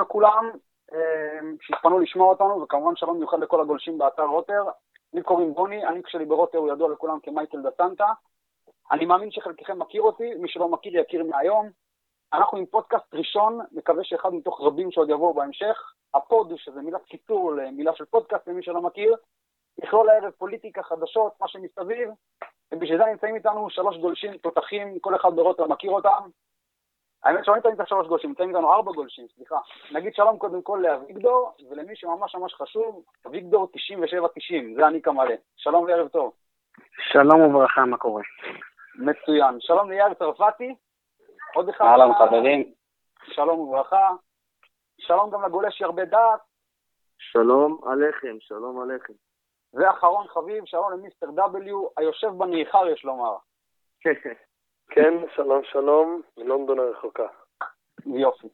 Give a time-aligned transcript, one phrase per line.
[0.00, 0.50] לכולם
[1.60, 4.64] שהתפנו לשמוע אותנו, וכמובן שלום מיוחד לכל הגולשים באתר רוטר.
[5.12, 8.06] לי קוראים בוני, הניק שלי ברוטר הוא ידוע לכולם כמייקל דה סנטה.
[8.92, 11.70] אני מאמין שחלקכם מכיר אותי, מי שלא מכיר יכיר מהיום.
[12.32, 15.92] אנחנו עם פודקאסט ראשון, מקווה שאחד מתוך רבים שעוד יבואו בהמשך.
[16.14, 19.16] הפוד, שזה מילת קיצור למילה של פודקאסט, למי שלא מכיר,
[19.78, 22.10] יכלול הערב פוליטיקה, חדשות, מה שמסביב,
[22.72, 26.28] ובשביל זה נמצאים איתנו שלוש גולשים תותחים, כל אחד ברוטר מכיר אותם.
[27.24, 29.56] האמת שלא נמצאים איתנו שלוש גולשים, נמצאים איתנו ארבע גולשים, סליחה.
[29.92, 35.34] נגיד שלום קודם כל לאביגדור, ולמי שממש ממש חשוב, אביגדור 97-90, זה אני כמלא.
[35.56, 36.32] שלום וערב טוב.
[37.12, 38.22] שלום וברכה, מה קורה?
[38.94, 39.60] מצוין.
[39.60, 40.74] שלום ליאיר צרפתי.
[41.54, 41.84] עוד אחד.
[41.84, 42.72] אהלן חברים.
[43.22, 44.10] שלום וברכה.
[44.98, 46.40] שלום גם לגולש ירבה דעת.
[47.18, 49.12] שלום עליכם, שלום עליכם.
[49.74, 53.36] ואחרון חביב, שלום למיסטר W, היושב בניחר יש לומר.
[54.90, 57.26] כן, שלום שלום, מלונדון הרחוקה.
[58.06, 58.48] יופי.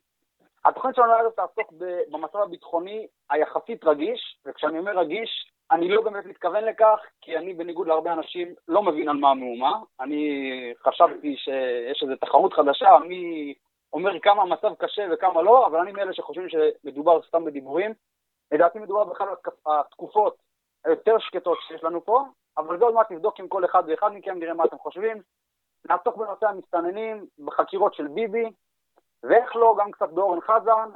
[0.64, 1.73] התוכנית שלנו היום תעסוק
[2.10, 7.86] במצב הביטחוני היחסית רגיש, וכשאני אומר רגיש, אני לא באמת מתכוון לכך, כי אני בניגוד
[7.86, 9.78] להרבה אנשים לא מבין על מה המהומה.
[10.00, 10.42] אני
[10.83, 13.55] חשבתי שיש איזו תחרות חדשה, מי
[13.92, 17.94] אומר כמה המצב קשה וכמה לא, אבל אני מאלה שחושבים שמדובר סתם בדיבורים.
[18.53, 19.28] לדעתי מדובר בכלל
[19.66, 20.36] התקופות
[20.84, 22.22] היותר שקטות שיש לנו פה,
[22.58, 25.22] אבל זה עוד מעט נבדוק עם כל אחד ואחד מכם, נראה מה אתם חושבים.
[25.89, 28.50] נעסוק בנושא המסתננים, בחקירות של ביבי,
[29.22, 30.91] ואיך לא, גם קצת באורן חזן,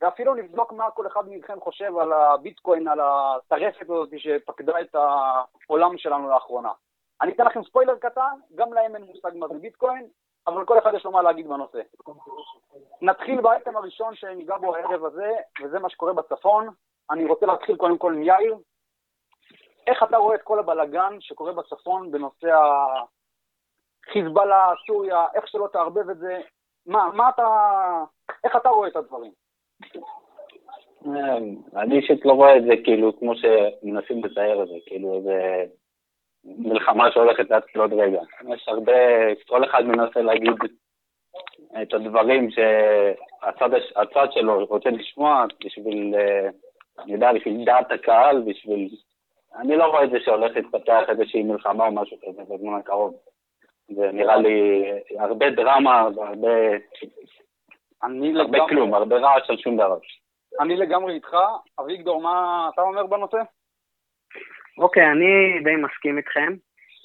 [0.00, 5.98] ואפילו נבדוק מה כל אחד מכם חושב על הביטקוין, על הטרפת הזאת שפקדה את העולם
[5.98, 6.72] שלנו לאחרונה.
[7.20, 10.08] אני אתן לכם ספוילר קטן, גם להם אין מושג מה זה ביטקוין,
[10.46, 11.80] אבל כל אחד יש לו מה להגיד בנושא.
[13.02, 16.68] נתחיל באייטם הראשון שניגע בו הערב הזה, וזה מה שקורה בצפון.
[17.10, 18.56] אני רוצה להתחיל קודם כל עם יאיר.
[19.86, 22.56] איך אתה רואה את כל הבלגן שקורה בצפון בנושא
[24.08, 26.40] החיזבאללה, סוריה, איך שלא תערבב את זה?
[26.86, 27.44] מה, מה אתה,
[28.44, 29.32] איך אתה רואה את הדברים?
[31.76, 35.64] אני אישית לא רואה את זה כאילו כמו שמנסים לצייר את זה, כאילו איזה
[36.44, 38.20] מלחמה שהולכת להתחיל עוד רגע.
[38.54, 38.92] יש הרבה,
[39.48, 40.52] כל אחד מנסה להגיד
[41.82, 46.14] את הדברים שהצד שלו רוצה לשמוע בשביל,
[46.98, 48.88] אני יודע, בשביל דעת הקהל, בשביל...
[49.56, 53.14] אני לא רואה את זה שהולך להתפתח איזושהי מלחמה או משהו כזה בזמן הקרוב.
[53.94, 54.84] זה נראה לי
[55.18, 56.76] הרבה דרמה והרבה...
[58.02, 59.98] אני הרבה לגמרי, כלום, הרבה רעש על שום דבר.
[60.60, 61.36] אני לגמרי איתך.
[61.80, 63.38] אביגדור, מה אתה אומר בנושא?
[64.78, 66.52] אוקיי, אני די מסכים איתכם.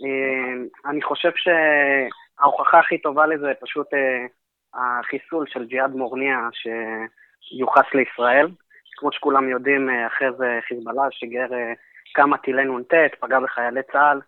[0.04, 4.26] אה, אני חושב שההוכחה הכי טובה לזה פשוט אה,
[4.74, 6.38] החיסול של ג'יהאד מורניה
[7.42, 8.48] שיוחס לישראל.
[8.98, 11.48] כמו שכולם יודעים, אה, אחרי זה חיזבאללה שיגר
[12.14, 14.20] כמה טילי נ"ט, פגע בחיילי צה"ל,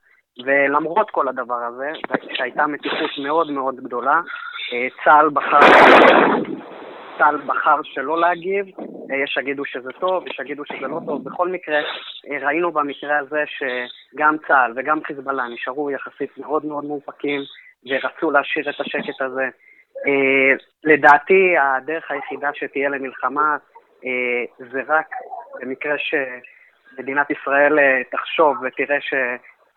[0.46, 1.92] ולמרות כל הדבר הזה,
[2.34, 4.22] שהייתה מתיחות מאוד מאוד גדולה,
[5.04, 5.60] צה"ל בחר,
[7.18, 8.66] צה"ל בחר שלא להגיב,
[9.24, 11.24] יש שיגידו שזה טוב, יש שיגידו שזה לא טוב.
[11.24, 11.80] בכל מקרה,
[12.42, 17.42] ראינו במקרה הזה שגם צה"ל וגם חיזבאללה נשארו יחסית מאוד מאוד מאופקים
[17.90, 19.50] ורצו להשאיר את השקט הזה.
[20.84, 23.58] לדעתי, הדרך היחידה שתהיה למלחמה
[24.58, 25.08] זה רק
[25.62, 27.80] במקרה שמדינת ישראל
[28.12, 28.98] תחשוב ותראה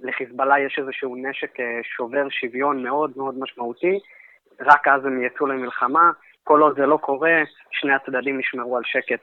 [0.00, 4.00] שלחיזבאללה יש איזשהו נשק שובר שוויון מאוד מאוד משמעותי,
[4.61, 6.11] רק אז הם יצאו למלחמה.
[6.44, 7.33] כל עוד זה לא קורה,
[7.71, 9.21] שני הצדדים ישמרו על שקט.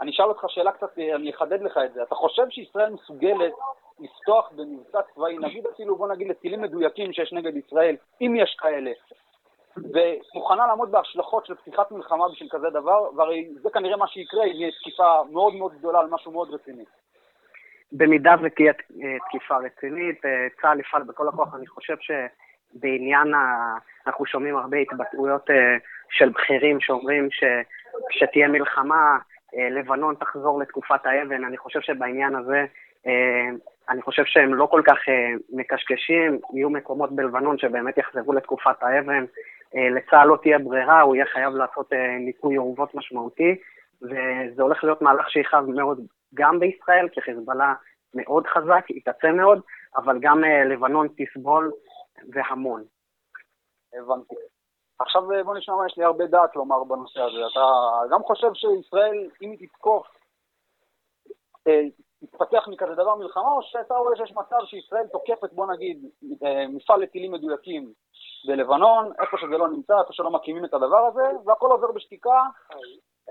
[0.00, 2.02] אני אשאל אותך שאלה קצת, אני אחדד לך את זה.
[2.02, 3.52] אתה חושב שישראל מסוגלת
[4.00, 8.90] לפתוח במבצע צבאי, נגיד אפילו, בוא נגיד, לטילים מדויקים שיש נגד ישראל, אם יש כאלה,
[9.76, 14.52] ומוכנה לעמוד בהשלכות של פתיחת מלחמה בשביל כזה דבר, והרי זה כנראה מה שיקרה אם
[14.52, 16.84] יהיה תקיפה מאוד מאוד גדולה על משהו מאוד רציני.
[17.92, 18.72] במידה ותהיה
[19.28, 20.20] תקיפה רצינית,
[20.60, 21.54] צה"ל יפעל בכל הכוח.
[21.54, 23.74] אני חושב שבעניין ה...
[24.06, 25.50] אנחנו שומעים הרבה התבטאויות
[26.10, 29.18] של בכירים שאומרים שכשתהיה מלחמה,
[29.70, 31.44] לבנון תחזור לתקופת האבן.
[31.44, 32.64] אני חושב שבעניין הזה,
[33.88, 34.98] אני חושב שהם לא כל כך
[35.52, 39.24] מקשקשים, יהיו מקומות בלבנון שבאמת יחזרו לתקופת האבן.
[39.74, 43.56] לצה"ל לא תהיה ברירה, הוא יהיה חייב לעשות ניקוי אורוות משמעותי,
[44.02, 46.00] וזה הולך להיות מהלך שיכאב מאוד
[46.34, 47.74] גם בישראל, כי חיזבאללה
[48.14, 49.60] מאוד חזק, יתעצם מאוד,
[49.96, 51.72] אבל גם לבנון תסבול
[52.34, 52.84] והמון.
[53.92, 54.34] הבנתי.
[54.98, 57.38] עכשיו בוא נשמע מה יש לי הרבה דעת לומר בנושא הזה.
[57.52, 57.60] אתה
[58.10, 60.06] גם חושב שישראל, אם היא תתקוף,
[62.20, 66.04] תתפתח מכזה דבר מלחמה, או שאתה רואה שיש מצב שישראל תוקפת, בוא נגיד,
[66.68, 67.92] מפעל לטילים מדויקים
[68.46, 72.42] בלבנון, איפה שזה לא נמצא, איפה שלא מקימים את הדבר הזה, והכל עובר בשתיקה.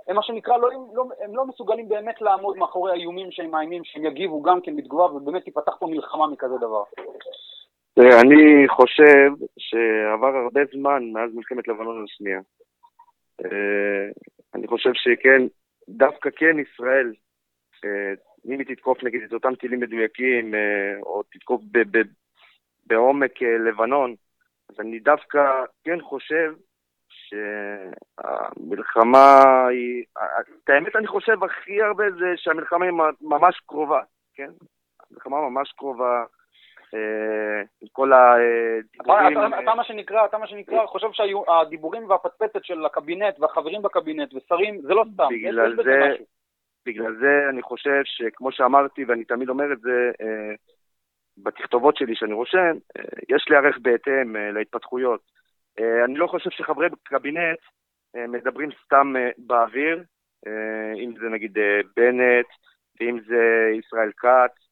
[0.07, 4.06] הם מה שנקרא, לא, לא, הם לא מסוגלים באמת לעמוד מאחורי האיומים שהם מאיימים, שהם
[4.06, 6.83] יגיבו גם כן בתגובה, ובאמת תיפתח פה מלחמה מכזה דבר.
[7.98, 9.27] אני חושב
[9.57, 12.39] שעבר הרבה זמן מאז מלחמת לבנון השנייה.
[13.45, 14.09] אה,
[14.56, 15.42] אני חושב שכן,
[15.89, 17.13] דווקא כן ישראל,
[17.86, 18.13] אה,
[18.45, 21.62] אם היא תתקוף נגיד את אותם טילים מדויקים, אה, או תתקוף
[22.88, 24.15] בעומק אה, לבנון,
[24.69, 26.54] אז אני דווקא כן חושב
[28.18, 30.04] שהמלחמה היא...
[30.64, 34.02] את האמת אני חושב הכי הרבה זה שהמלחמה היא ממש קרובה,
[34.36, 34.50] כן?
[35.12, 36.24] המלחמה ממש קרובה.
[36.94, 39.54] אה, כל הדיבורים...
[39.54, 44.82] אתה, אתה מה שנקרא, אתה מה שנקרא, חושב שהדיבורים והפטפטת של הקבינט והחברים בקבינט ושרים,
[44.82, 46.16] זה לא סתם, בגלל זה.
[46.86, 50.56] בגלל זה אני חושב שכמו שאמרתי, ואני תמיד אומר את זה אה,
[51.38, 55.22] בתכתובות שלי שאני רושם, אה, יש להיערך בהתאם אה, להתפתחויות.
[55.80, 57.60] אה, אני לא חושב שחברי קבינט
[58.16, 60.04] אה, מדברים סתם אה, באוויר,
[61.04, 61.58] אם זה נגיד
[61.96, 62.46] בנט,
[63.00, 64.68] ואם זה ישראל כץ.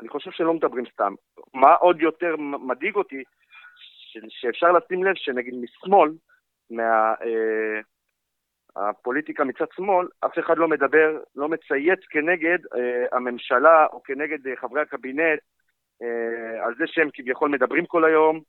[0.00, 1.14] אני חושב שלא מדברים סתם.
[1.54, 3.22] מה עוד יותר מדאיג אותי,
[4.28, 6.10] שאפשר לשים לב שנגיד משמאל,
[6.70, 7.14] מה...
[8.76, 14.56] הפוליטיקה מצד שמאל, אף אחד לא מדבר, לא מצייץ כנגד אה, הממשלה או כנגד אה,
[14.56, 15.40] חברי הקבינט
[16.02, 18.40] אה, על זה שהם כביכול מדברים כל היום,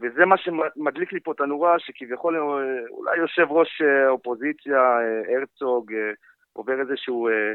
[0.00, 2.40] וזה מה שמדליק לי פה את הנורה, שכביכול אה,
[2.90, 6.12] אולי יושב ראש אה, אופוזיציה, אה, הרצוג, אה,
[6.52, 7.52] עובר איזשהו אה,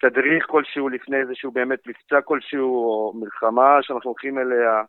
[0.00, 4.82] תדריך כלשהו לפני איזשהו באמת מבצע כלשהו, או מלחמה שאנחנו הולכים אליה,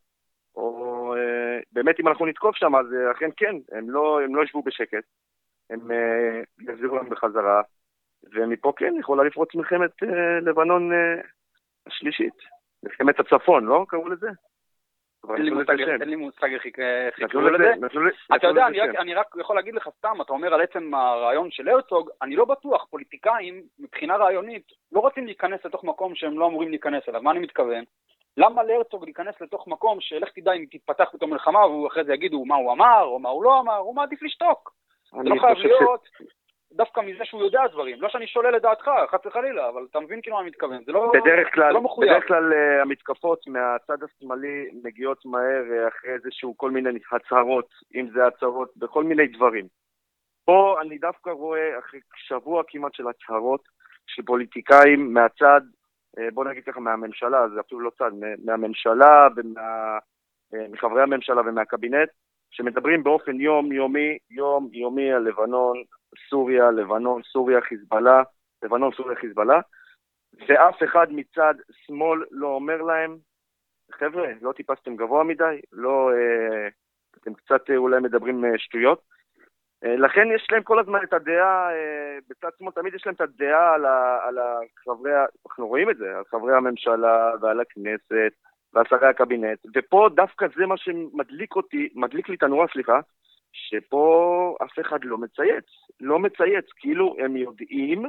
[0.56, 4.44] או אה, באמת אם אנחנו נתקוף שם, אז אה, אכן כן, הם לא, הם לא
[4.44, 5.04] ישבו בשקט,
[5.70, 7.62] הם אה, יחזירו להם בחזרה,
[8.34, 11.22] ומפה כן יכולה לפרוץ מלחמת אה, לבנון אה,
[11.88, 12.34] השלישית,
[12.84, 13.86] מלחמת הצפון, לא?
[13.90, 14.30] קראו לזה?
[15.36, 15.42] אין
[16.10, 16.66] לי מושג- איך
[17.20, 17.74] יקראו לזה.
[18.36, 21.70] אתה יודע, לזה אני רק, יכול להגיד לך סתם, אתה אומר על עצם הרעיון של
[21.70, 26.70] הרצוג, אני לא בטוח, פוליטיקאים, מבחינה רעיונית, לא רוצים להיכנס לתוך מקום שהם לא אמורים
[26.70, 27.22] להיכנס אליו.
[27.22, 27.84] מה אני מתכוון?
[28.38, 32.46] למה להרצוג להיכנס לתוך מקום שלך תדע אם תתפתח פתאום מלחמה והוא אחרי זה יגידו
[32.46, 34.74] מה הוא אמר או מה הוא לא אמר, הוא מעדיף לשתוק.
[35.12, 36.08] זה לא חייב להיות
[36.78, 38.02] דווקא מזה שהוא יודע דברים.
[38.02, 40.84] לא שאני שולל את דעתך, חס וחלילה, אבל אתה מבין כאילו מה אני מתכוון.
[40.86, 41.12] זה לא...
[41.14, 42.12] בדרך כלל, זה לא מחויב.
[42.12, 48.08] בדרך כלל אה, המתקפות מהצד השמאלי מגיעות מהר אה, אחרי איזשהו כל מיני הצהרות, אם
[48.14, 49.66] זה הצהרות בכל מיני דברים.
[50.46, 53.62] פה אני דווקא רואה אחרי שבוע כמעט של הצהרות
[54.08, 55.62] של פוליטיקאים מהצד,
[56.20, 59.28] אה, בוא נגיד ככה, מהממשלה, זה אפילו לא צד, מה- מהממשלה
[60.54, 62.10] ומחברי הממשלה ומהקבינט,
[62.52, 65.78] שמדברים באופן יומיומי, יום-יומי על לבנון,
[66.30, 68.24] סוריה, לבנון, סוריה, חיזבאללה,
[68.64, 69.60] לבנון, סוריה, חיזבאללה,
[70.48, 73.18] ואף אחד מצד שמאל לא אומר להם,
[73.92, 76.68] חבר'ה, לא טיפסתם גבוה מדי, לא, אה,
[77.22, 79.02] אתם קצת אה, אולי מדברים אה, שטויות.
[79.84, 83.22] אה, לכן יש להם כל הזמן את הדעה, אה, בצד שמאל תמיד יש להם את
[83.22, 85.12] הדעה על, ה, על החברי,
[85.48, 88.32] אנחנו רואים את זה, על חברי הממשלה ועל הכנסת
[88.74, 93.00] ועל שרי הקבינט, ופה דווקא זה מה שמדליק אותי, מדליק לי את הנורה, סליחה,
[93.58, 95.66] שפה אף אחד לא מצייץ,
[96.00, 98.06] לא מצייץ, כאילו הם יודעים,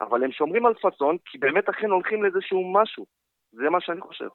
[0.00, 3.06] אבל הם שומרים על פאסון, כי באמת אכן הולכים לאיזשהו משהו.
[3.52, 4.28] זה מה שאני חושב.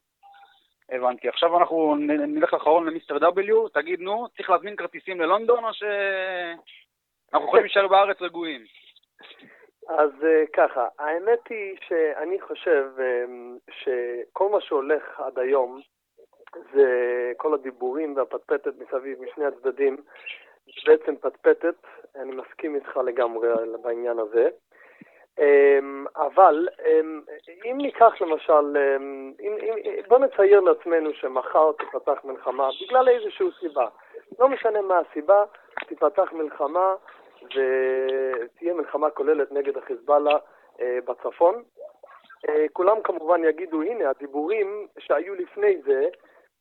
[0.89, 1.29] הבנתי.
[1.29, 1.95] עכשיו אנחנו
[2.27, 8.21] נלך אחרון למיסטר W, תגיד, נו, צריך להזמין כרטיסים ללונדון או שאנחנו יכולים להישאר בארץ
[8.21, 8.61] רגועים?
[9.89, 13.25] אז אה, ככה, האמת היא שאני חושב אה,
[13.71, 15.81] שכל מה שהולך עד היום
[16.73, 19.97] זה כל הדיבורים והפטפטת מסביב משני הצדדים,
[20.87, 21.75] בעצם פטפטת,
[22.15, 23.47] אני מסכים איתך לגמרי
[23.81, 24.50] בעניין הזה.
[25.39, 27.21] אמ, אבל אמ,
[27.65, 33.88] אם ניקח למשל, אמ, אם, אם, בוא נצייר לעצמנו שמחר תיפתח מלחמה בגלל איזושהי סיבה.
[34.39, 35.43] לא משנה מה הסיבה,
[35.88, 36.95] תיפתח מלחמה
[37.43, 40.38] ותהיה מלחמה כוללת נגד החיזבאללה
[40.81, 41.63] אה, בצפון.
[42.50, 46.07] אה, כולם כמובן יגידו, הנה, הדיבורים שהיו לפני זה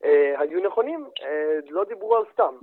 [0.05, 1.05] אה, היו נכונים,
[1.71, 2.55] לא דיברו על סתם.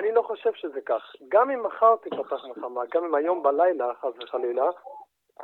[0.00, 1.16] אני לא חושב שזה כך.
[1.28, 4.70] גם אם מחר תיפתח מלחמה, גם אם היום בלילה, חס וחלילה,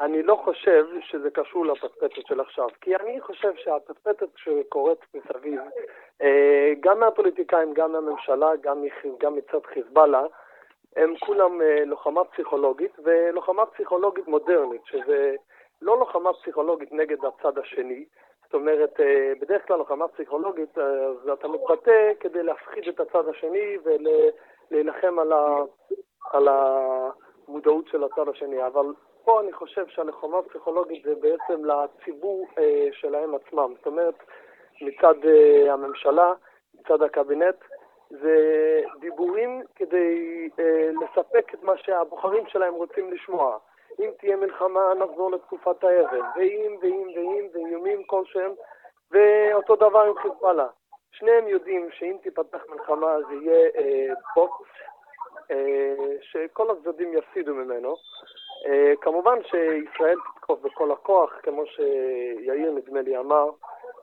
[0.01, 2.69] אני לא חושב שזה קשור לפטפטת של עכשיו.
[2.81, 5.61] כי אני חושב שהפטפטת שקורית מסביב,
[6.23, 8.85] אה, גם מהפוליטיקאים, גם מהממשלה, גם,
[9.19, 10.23] גם מצד חיזבאללה,
[10.97, 15.35] הם כולם אה, לוחמה פסיכולוגית, ולוחמה פסיכולוגית מודרנית, שזה
[15.83, 18.05] לא לוחמה פסיכולוגית נגד הצד השני.
[18.57, 23.77] אומרת, אה, בדרך כלל לוחמה פסיכולוגית, אה, אז אתה מתבטא כדי להפחיד את הצד השני
[23.85, 25.33] ולהילחם על,
[26.31, 28.67] על המודעות של הצד השני.
[28.67, 28.87] אבל
[29.25, 33.75] פה אני חושב שהלוחמה הפסיכולוגית זה בעצם לציבור אה, שלהם עצמם.
[33.77, 34.15] זאת אומרת,
[34.81, 35.15] מצד
[35.69, 36.33] הממשלה,
[36.75, 37.57] מצד הקבינט,
[38.11, 38.37] זה
[39.01, 40.49] דיבורים כדי
[41.03, 43.59] לספק את מה שהבוחרים שלהם רוצים לשמוע.
[44.01, 48.51] אם תהיה מלחמה, נחזור לתקופת האבן, ואם, ואם, ואם, ואיומים כלשהם,
[49.11, 50.67] ואותו דבר עם חיזבאללה,
[51.13, 54.51] שניהם יודעים שאם תיפתח מלחמה זה יהיה אה, בוץ
[55.51, 57.97] אה, שכל הצדדים יפסידו ממנו.
[58.67, 63.51] אה, כמובן שישראל תתקוף בכל הכוח, כמו שיאיר נדמה לי אמר,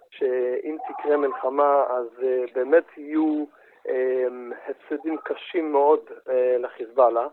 [0.10, 3.46] שאם תקרה מלחמה אז אה, באמת יהיו
[3.90, 4.26] אה,
[4.68, 7.28] הפסדים קשים מאוד אה, לחיזבאללה.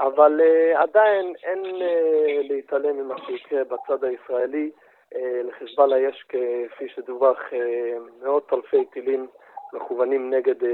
[0.00, 4.70] אבל uh, עדיין אין uh, להתעלם ממה שיקרה בצד הישראלי.
[5.14, 9.26] Uh, לחיזבאללה יש, כפי שדווח, uh, מאות אלפי טילים
[9.72, 10.66] מכוונים נגד uh,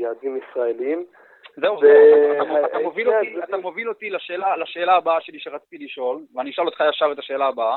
[0.00, 1.04] יעדים ישראליים.
[1.56, 1.86] זהו, ו...
[2.42, 6.66] אתה, אתה, מוביל אותי, אתה מוביל אותי לשאלה, לשאלה הבאה שלי שרציתי לשאול, ואני אשאל
[6.66, 7.76] אותך ישר את השאלה הבאה.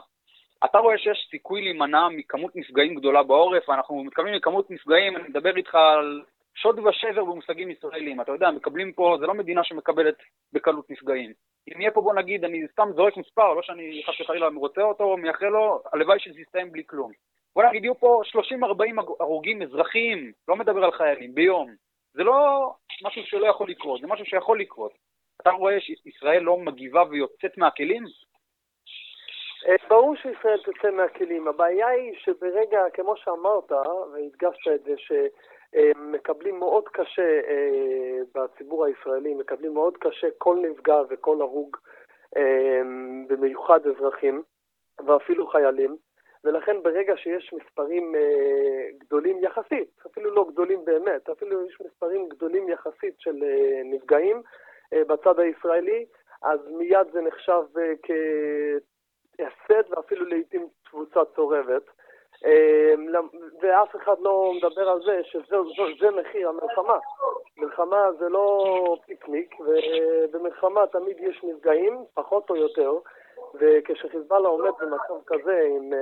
[0.65, 5.57] אתה רואה שיש סיכוי להימנע מכמות נפגעים גדולה בעורף, ואנחנו מתכוונים לכמות נפגעים, אני מדבר
[5.57, 6.21] איתך על
[6.61, 8.21] שוד ושבר במושגים ישראלים.
[8.21, 10.15] אתה יודע, מקבלים פה, זה לא מדינה שמקבלת
[10.53, 11.33] בקלות נפגעים.
[11.67, 15.03] אם יהיה פה, בוא נגיד, אני סתם זורק מספר, לא שאני חס וחלילה רוצה אותו
[15.03, 17.11] או מייחל לו, הלוואי שזה יסתיים בלי כלום.
[17.55, 18.21] בוא נגיד, יהיו פה
[18.53, 21.75] 30-40 הרוגים אזרחיים, לא מדבר על חיילים, ביום.
[22.13, 22.69] זה לא
[23.03, 24.91] משהו שלא יכול לקרות, זה משהו שיכול לקרות.
[25.41, 28.03] אתה רואה שישראל לא מגיבה ויוצאת מהכלים?
[29.67, 31.47] אה, ברור שישראל תצא מהכלים.
[31.47, 35.11] הבעיה היא שברגע, כמו שאמרת, והדגשת את זה, ש...
[35.95, 41.77] מקבלים מאוד קשה אה, בציבור הישראלי, מקבלים מאוד קשה כל נפגע וכל הרוג,
[42.37, 42.81] אה,
[43.27, 44.43] במיוחד אזרחים
[45.05, 45.97] ואפילו חיילים,
[46.43, 52.69] ולכן ברגע שיש מספרים אה, גדולים יחסית, אפילו לא גדולים באמת, אפילו יש מספרים גדולים
[52.69, 53.43] יחסית של
[53.85, 54.41] נפגעים
[54.91, 56.05] בצד הישראלי,
[56.41, 57.61] אז מיד זה נחשב
[59.37, 61.83] כהפסד ואפילו לעיתים תבוצה צורבת.
[62.45, 63.13] אמ,
[63.61, 66.97] ואף אחד לא מדבר על זה שזה מחיר המלחמה.
[67.57, 72.93] מלחמה זה לא פיקניק, ובמלחמה תמיד יש נפגעים, פחות או יותר,
[73.53, 75.93] וכשחיזבאללה עומד במצב כזה עם,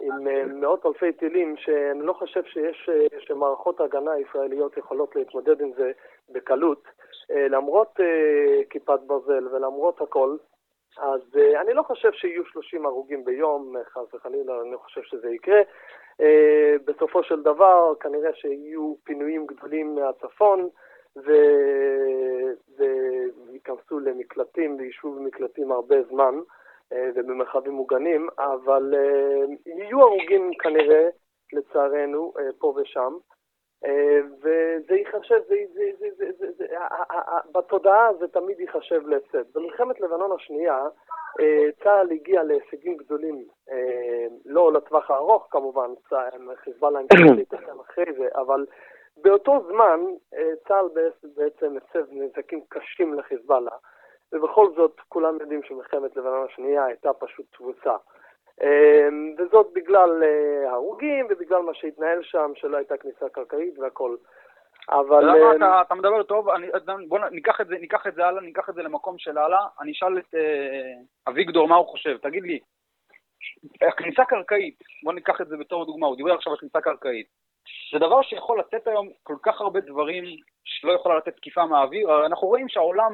[0.00, 5.92] עם מאות אלפי טילים, שאני לא חושב שיש, שמערכות ההגנה הישראליות יכולות להתמודד עם זה
[6.30, 6.82] בקלות,
[7.30, 10.36] אה, למרות אה, כיפת ברזל ולמרות הכל,
[10.98, 15.30] אז uh, אני לא חושב שיהיו 30 הרוגים ביום, חס וחלילה, אני לא חושב שזה
[15.30, 15.60] יקרה.
[16.22, 16.24] Uh,
[16.84, 20.68] בסופו של דבר, כנראה שיהיו פינויים גדולים מהצפון,
[22.78, 26.34] וייכנסו למקלטים, וישבו במקלטים הרבה זמן,
[27.14, 28.94] ובמרחבים מוגנים, אבל
[29.66, 31.08] יהיו הרוגים כנראה,
[31.52, 33.12] לצערנו, פה ושם.
[33.84, 36.66] אה, וזה ייחשב, זה, זה, זה, זה, זה, זה,
[37.52, 39.44] בתודעה זה תמיד ייחשב להפסד.
[39.54, 40.86] במלחמת לבנון השנייה,
[41.40, 45.90] אה, צה"ל הגיע להישגים גדולים, אה, לא לטווח הארוך כמובן,
[46.56, 48.66] חיזבאללה המשיך להתקדם אחרי זה, אבל
[49.16, 50.00] באותו זמן
[50.68, 50.88] צה"ל
[51.36, 53.76] בעצם הסב נזקים קשים לחיזבאללה,
[54.32, 57.96] ובכל זאת כולם יודעים שמלחמת לבנון השנייה הייתה פשוט תבוסה.
[58.62, 64.16] אמ, וזאת בגלל אה, הרוגים ובגלל מה שהתנהל שם, שלא הייתה כניסה קרקעית והכל.
[64.88, 65.30] אבל...
[65.30, 66.66] אתה, יודע מה, אמ, אתה, אתה מדבר טוב, אני,
[67.08, 69.66] בוא ניקח את, זה, ניקח את זה הלאה, ניקח את זה למקום של הלאה.
[69.80, 72.16] אני אשאל את uh, אביגדור מה הוא חושב.
[72.22, 72.58] תגיד לי,
[73.88, 77.26] הכניסה קרקעית, בוא ניקח את זה בתור דוגמה, הוא דיבר עכשיו על כניסה קרקעית.
[77.92, 80.24] זה דבר שיכול לתת היום כל כך הרבה דברים
[80.64, 82.26] שלא יכולה לתת תקיפה מהאוויר.
[82.26, 83.12] אנחנו רואים שהעולם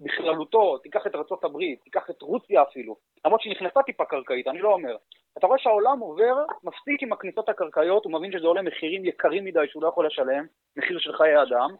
[0.00, 4.72] בכללותו, תיקח את ארה"ב, תיקח את רוסיה אפילו, למרות שהיא נכנסה טיפה קרקעית, אני לא
[4.72, 4.96] אומר.
[5.38, 9.66] אתה רואה שהעולם עובר, מפסיק עם הכניסות הקרקעיות, הוא מבין שזה עולה מחירים יקרים מדי
[9.68, 10.46] שהוא לא יכול לשלם,
[10.76, 11.70] מחיר של חיי אדם,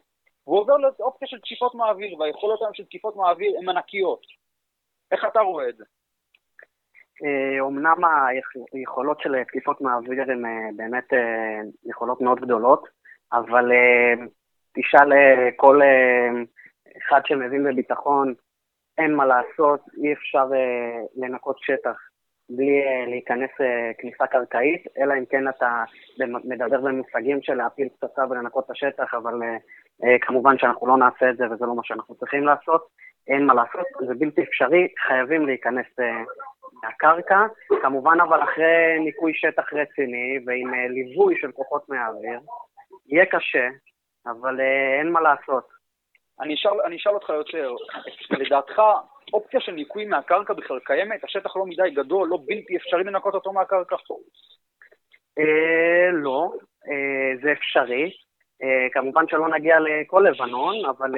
[0.47, 4.21] והוא עובר לאופציה של תקיפות מהאוויר, והיכולות היום של תקיפות מהאוויר הן ענקיות.
[5.11, 5.83] איך אתה רואה את זה?
[7.59, 8.27] אומנם אה,
[8.73, 12.87] היכולות של תקיפות מהאוויר הן אה, באמת אה, יכולות מאוד גדולות,
[13.33, 13.71] אבל
[14.73, 15.09] תשאל
[15.55, 15.81] כל
[16.97, 18.33] אחד שמבין בביטחון,
[18.97, 21.95] אין מה לעשות, אי אפשר uh, לנקות שטח
[22.49, 25.83] בלי uh, להיכנס uh, כניסה קרקעית, אלא אם כן אתה
[26.43, 31.29] מדבר במושגים של להפיל פצצה ולנקות את השטח, אבל uh, uh, כמובן שאנחנו לא נעשה
[31.29, 32.87] את זה וזה לא מה שאנחנו צריכים לעשות,
[33.27, 36.03] אין מה לעשות, זה בלתי אפשרי, חייבים להיכנס uh,
[36.83, 37.45] מהקרקע,
[37.81, 42.39] כמובן אבל אחרי ניקוי שטח רציני ועם uh, ליווי של כוחות מהאוויר,
[43.07, 43.67] יהיה קשה,
[44.25, 45.82] אבל uh, אין מה לעשות.
[46.41, 47.75] אני אשאל, אני אשאל אותך יותר,
[48.31, 48.81] לדעתך
[49.33, 51.23] אופציה של ניקוי מהקרקע בכלל קיימת?
[51.23, 53.95] השטח לא מדי גדול, לא בלתי אפשרי לנקות אותו מהקרקע?
[55.39, 56.51] אה, לא,
[56.89, 58.11] אה, זה אפשרי.
[58.63, 61.11] אה, כמובן שלא נגיע לכל לבנון, אבל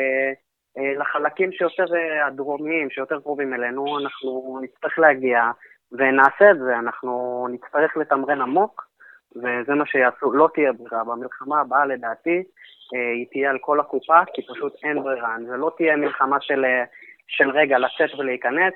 [1.00, 1.86] לחלקים שיותר
[2.28, 5.52] הדרומיים, שיותר קרובים אלינו, אנחנו נצטרך להגיע
[5.92, 6.80] ונעשה את זה.
[6.80, 8.88] אנחנו נצטרך לתמרן עמוק,
[9.36, 10.32] וזה מה שיעשו.
[10.32, 11.04] לא תהיה ברירה.
[11.04, 12.44] במלחמה הבאה, לדעתי, אה,
[12.92, 15.36] היא תהיה על כל הקופה, כי פשוט אין ברירה.
[15.48, 16.84] זה לא תהיה מלחמה של, אה,
[17.27, 18.74] של רגע לצאת ולהיכנס.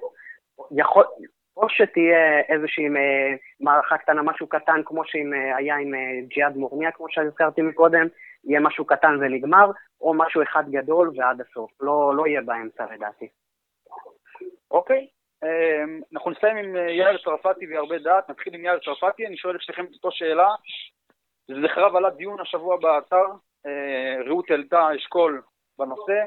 [0.72, 1.04] יכול,
[1.58, 2.86] או שתהיה איזושהי
[3.60, 5.94] מערכה קטנה, משהו קטן, כמו שהיה עם
[6.28, 8.08] ג'יהאד מורניה, כמו שהזכרתי מקודם,
[8.44, 11.72] יהיה משהו קטן ונגמר, או משהו אחד גדול ועד הסוף.
[11.82, 13.28] לא, לא יהיה באמצע לדעתי.
[14.72, 15.08] אוקיי,
[15.44, 19.56] אמ, אנחנו נסיים עם אה, יאיר צרפתי והרבה דעת, נתחיל עם יאיר צרפתי, אני שואל
[19.56, 20.56] את שניכם את אותו שאלה.
[21.48, 23.49] זכריו עלה דיון השבוע באתר, אה,
[24.28, 25.42] רעות העלתה אשכול
[25.78, 26.24] בנושא.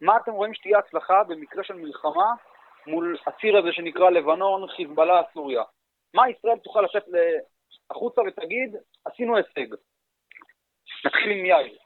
[0.00, 2.34] מה אתם רואים שתהיה הצלחה במקרה של מלחמה
[2.86, 5.62] מול הציר הזה שנקרא לבנון, חיזבאללה, סוריה?
[6.14, 7.04] מה ישראל תוכל לצאת
[7.90, 9.74] החוצה ותגיד, עשינו הישג?
[11.04, 11.78] נתחיל עם יאיר.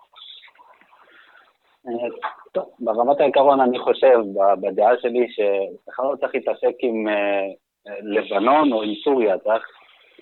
[2.53, 4.19] טוב, ברמת העיקרון אני חושב,
[4.61, 7.49] בדעה שלי, שבכלל לא צריך להתעסק עם אה,
[8.03, 9.69] לבנון או עם סוריה, צריך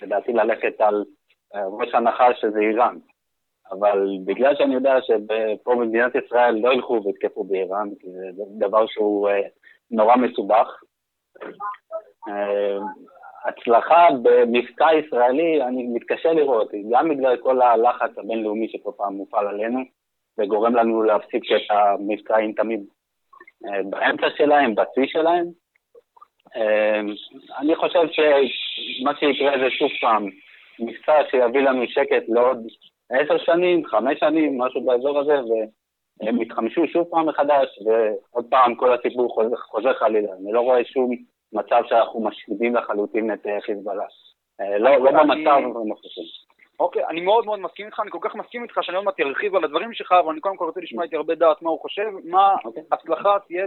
[0.03, 1.05] לדעתי ללכת על
[1.55, 2.99] אה, ראש הנחה שזה איראן.
[3.73, 9.29] אבל בגלל שאני יודע שפה במדינת ישראל לא ילכו ויתקפו באיראן, כי זה דבר שהוא
[9.29, 9.41] אה,
[9.91, 10.67] נורא מסובך,
[13.45, 19.81] הצלחה במבצע ישראלי, אני מתקשה לראות, גם בגלל כל הלחץ הבינלאומי שכל פעם מופעל עלינו,
[20.39, 22.81] וגורם לנו להפסיק את המבצעים תמיד
[23.67, 25.47] אה, באמצע שלהם, בשיא שלהם.
[26.57, 27.01] אה,
[27.59, 30.29] אני חושב שמה שיקרה זה שוב פעם
[30.79, 32.67] מבצע שיביא לנו שקט לעוד
[33.11, 35.35] עשר שנים, חמש שנים, משהו באזור הזה,
[36.21, 40.33] והם יתחמשו שוב פעם מחדש, ועוד פעם כל הסיפור חוזר, חוזר חלילה.
[40.33, 41.11] אני לא רואה שום
[41.53, 44.05] מצב שאנחנו משמידים לחלוטין את אה, חיזבאללה.
[44.79, 46.21] לא, לא במצב הנוכחי.
[46.81, 49.55] אוקיי, אני מאוד מאוד מסכים איתך, אני כל כך מסכים איתך שאני עוד מעט ארחיב
[49.55, 52.11] על הדברים שלך, אבל אני קודם כל רוצה לשמוע איתי הרבה דעת מה הוא חושב,
[52.25, 52.83] מה אוקיי.
[52.93, 53.67] הצלחה תהיה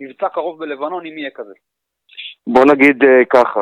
[0.00, 1.54] במבצע קרוב בלבנון, אם יהיה כזה.
[2.46, 3.60] בוא נגיד uh, ככה,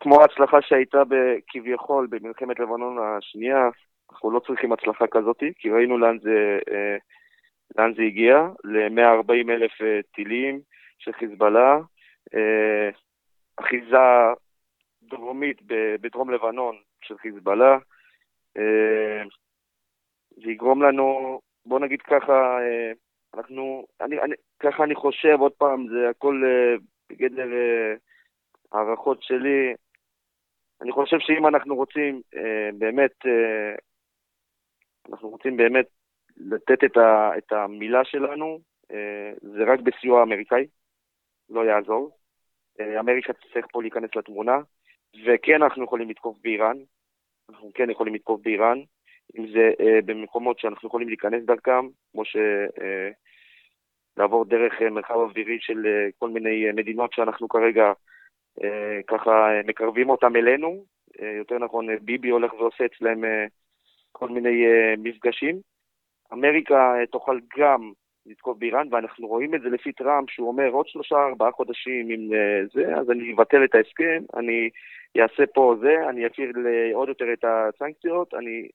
[0.00, 1.02] כמו ההצלחה שהייתה
[1.48, 3.68] כביכול במלחמת לבנון השנייה,
[4.12, 7.00] אנחנו לא צריכים הצלחה כזאת, כי ראינו לאן זה, uh,
[7.78, 10.60] לאן זה הגיע, ל-140 אלף uh, טילים
[10.98, 11.78] של חיזבאללה,
[12.34, 12.96] uh,
[13.60, 13.96] אחיזה
[15.02, 15.62] דרומית
[16.00, 17.78] בדרום לבנון של חיזבאללה.
[18.58, 19.22] אה,
[20.36, 22.92] זה יגרום לנו, בוא נגיד ככה, אה,
[23.34, 26.74] אנחנו, אני, אני, ככה אני חושב, עוד פעם, זה הכל אה,
[27.10, 27.48] בגדר
[28.72, 29.74] הערכות שלי.
[30.82, 32.22] אני חושב שאם אנחנו רוצים
[32.78, 33.26] באמת,
[35.10, 35.86] אנחנו רוצים באמת
[36.36, 38.60] לתת את, ה, את המילה שלנו,
[39.40, 40.66] זה רק בסיוע אמריקאי,
[41.50, 42.16] לא יעזור.
[42.80, 44.58] אמריקה תצטרך פה להיכנס לתמונה.
[45.24, 46.76] וכן אנחנו יכולים לתקוף באיראן,
[47.50, 48.78] אנחנו כן יכולים לתקוף באיראן,
[49.38, 52.36] אם זה אה, במקומות שאנחנו יכולים להיכנס דרכם, כמו ש...
[52.80, 53.10] אה,
[54.16, 57.92] לעבור דרך אה, מרחב אווירי של אה, כל מיני אה, מדינות שאנחנו כרגע אה,
[59.06, 60.84] ככה אה, מקרבים אותם אלינו.
[61.22, 63.46] אה, יותר נכון, אה, ביבי הולך ועושה אצלם אה,
[64.12, 65.60] כל מיני אה, מפגשים.
[66.32, 67.92] אמריקה אה, תוכל גם
[68.26, 72.34] לתקוף באיראן, ואנחנו רואים את זה לפי טראמפ, שהוא אומר עוד שלושה, ארבעה חודשים עם
[72.34, 74.70] אה, זה, אז אני אבטל את ההסכם, אני
[75.22, 76.52] אעשה פה זה, אני אפעיל
[76.94, 78.68] עוד יותר את הסנקציות, אני...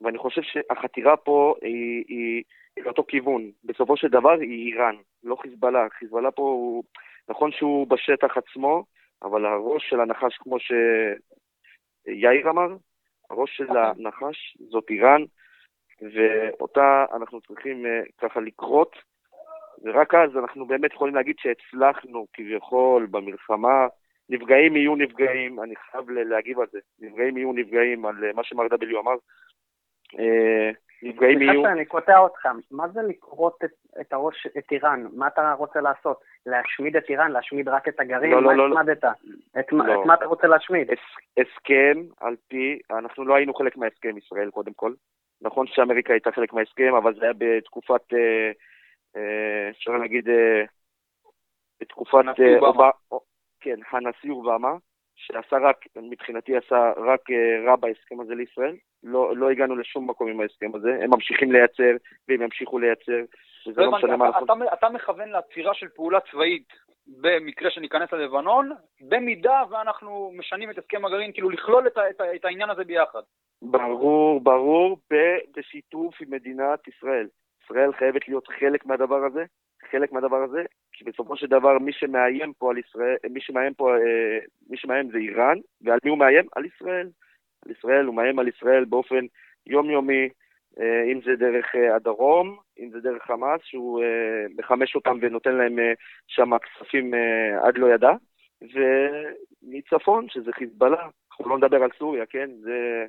[0.00, 2.42] ואני חושב שהחתירה פה היא, היא,
[2.76, 3.50] היא לאותו כיוון.
[3.64, 5.86] בסופו של דבר היא איראן, לא חיזבאללה.
[5.98, 6.84] חיזבאללה פה הוא,
[7.28, 8.84] נכון שהוא בשטח עצמו,
[9.24, 12.68] אבל הראש של הנחש, כמו שיאיר אמר,
[13.30, 15.22] הראש של הנחש זאת איראן,
[16.02, 18.96] ואותה אנחנו צריכים uh, ככה לקרות,
[19.84, 23.86] ורק אז אנחנו באמת יכולים להגיד שהצלחנו כביכול במלחמה.
[24.28, 26.78] נפגעים יהיו נפגעים, אני חייב להגיב על זה.
[27.00, 29.14] נפגעים יהיו נפגעים על uh, מה שמר W אמר.
[31.02, 31.52] נפגעים יהיו...
[31.52, 35.06] סליחה שאני קוטע אותך, מה זה לקרות את, את הראש, את איראן?
[35.12, 36.20] מה אתה רוצה לעשות?
[36.46, 37.30] להשמיד את איראן?
[37.30, 38.30] להשמיד רק את הגרעין?
[38.30, 38.80] לא, מה לא, לא.
[38.80, 39.04] השמדת?
[39.04, 39.10] לא.
[39.60, 40.00] את, לא.
[40.00, 40.90] את מה אתה רוצה להשמיד?
[41.38, 44.92] הסכם על פי, אנחנו לא היינו חלק מההסכם ישראל קודם כל.
[45.42, 48.50] נכון שאמריקה הייתה חלק מההסכם, אבל זה היה בתקופת, אה,
[49.16, 50.64] אה, אפשר להגיד, אה,
[51.80, 52.24] בתקופת...
[53.60, 54.76] כן, הנשיא אובמה,
[55.16, 57.20] שעשה רק, מבחינתי עשה רק
[57.66, 58.76] רע בהסכם הזה לישראל.
[59.04, 60.98] לא, לא הגענו לשום מקום עם ההסכם הזה.
[61.02, 61.96] הם ממשיכים לייצר,
[62.28, 63.20] והם ימשיכו לייצר,
[63.66, 64.46] וזה לא משנה מה אנחנו...
[64.72, 66.68] אתה מכוון לעצירה של פעולה צבאית
[67.06, 72.70] במקרה שניכנס ללבנון, במידה ואנחנו משנים את הסכם הגרעין, כאילו לכלול את, את, את העניין
[72.70, 73.20] הזה ביחד.
[73.62, 74.98] ברור, ברור,
[75.56, 77.26] בשיתוף עם מדינת ישראל.
[77.64, 79.44] ישראל חייבת להיות חלק מהדבר הזה,
[79.90, 80.62] חלק מהדבר הזה,
[80.92, 84.38] כי בסופו של דבר מי שמאיים פה על ישראל, מי שמאיים פה, אה,
[84.70, 86.46] מי שמאיים זה איראן, ועל מי הוא מאיים?
[86.56, 87.08] על ישראל.
[87.66, 89.26] על ישראל, הוא מאיים על ישראל באופן
[89.66, 90.28] יומיומי,
[90.80, 94.02] אה, אם זה דרך אה, הדרום, אם זה דרך חמאס, שהוא
[94.58, 95.78] מחמש אותם ונותן להם
[96.26, 97.14] שם כספים
[97.62, 98.12] עד לא ידע,
[98.62, 102.50] ומצפון, שזה חיזבאללה, אנחנו לא נדבר על סוריה, כן?
[102.60, 103.06] זה...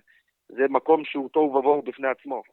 [0.50, 2.44] זה מקום שהוא תוהו ובוהו בפני עצמו.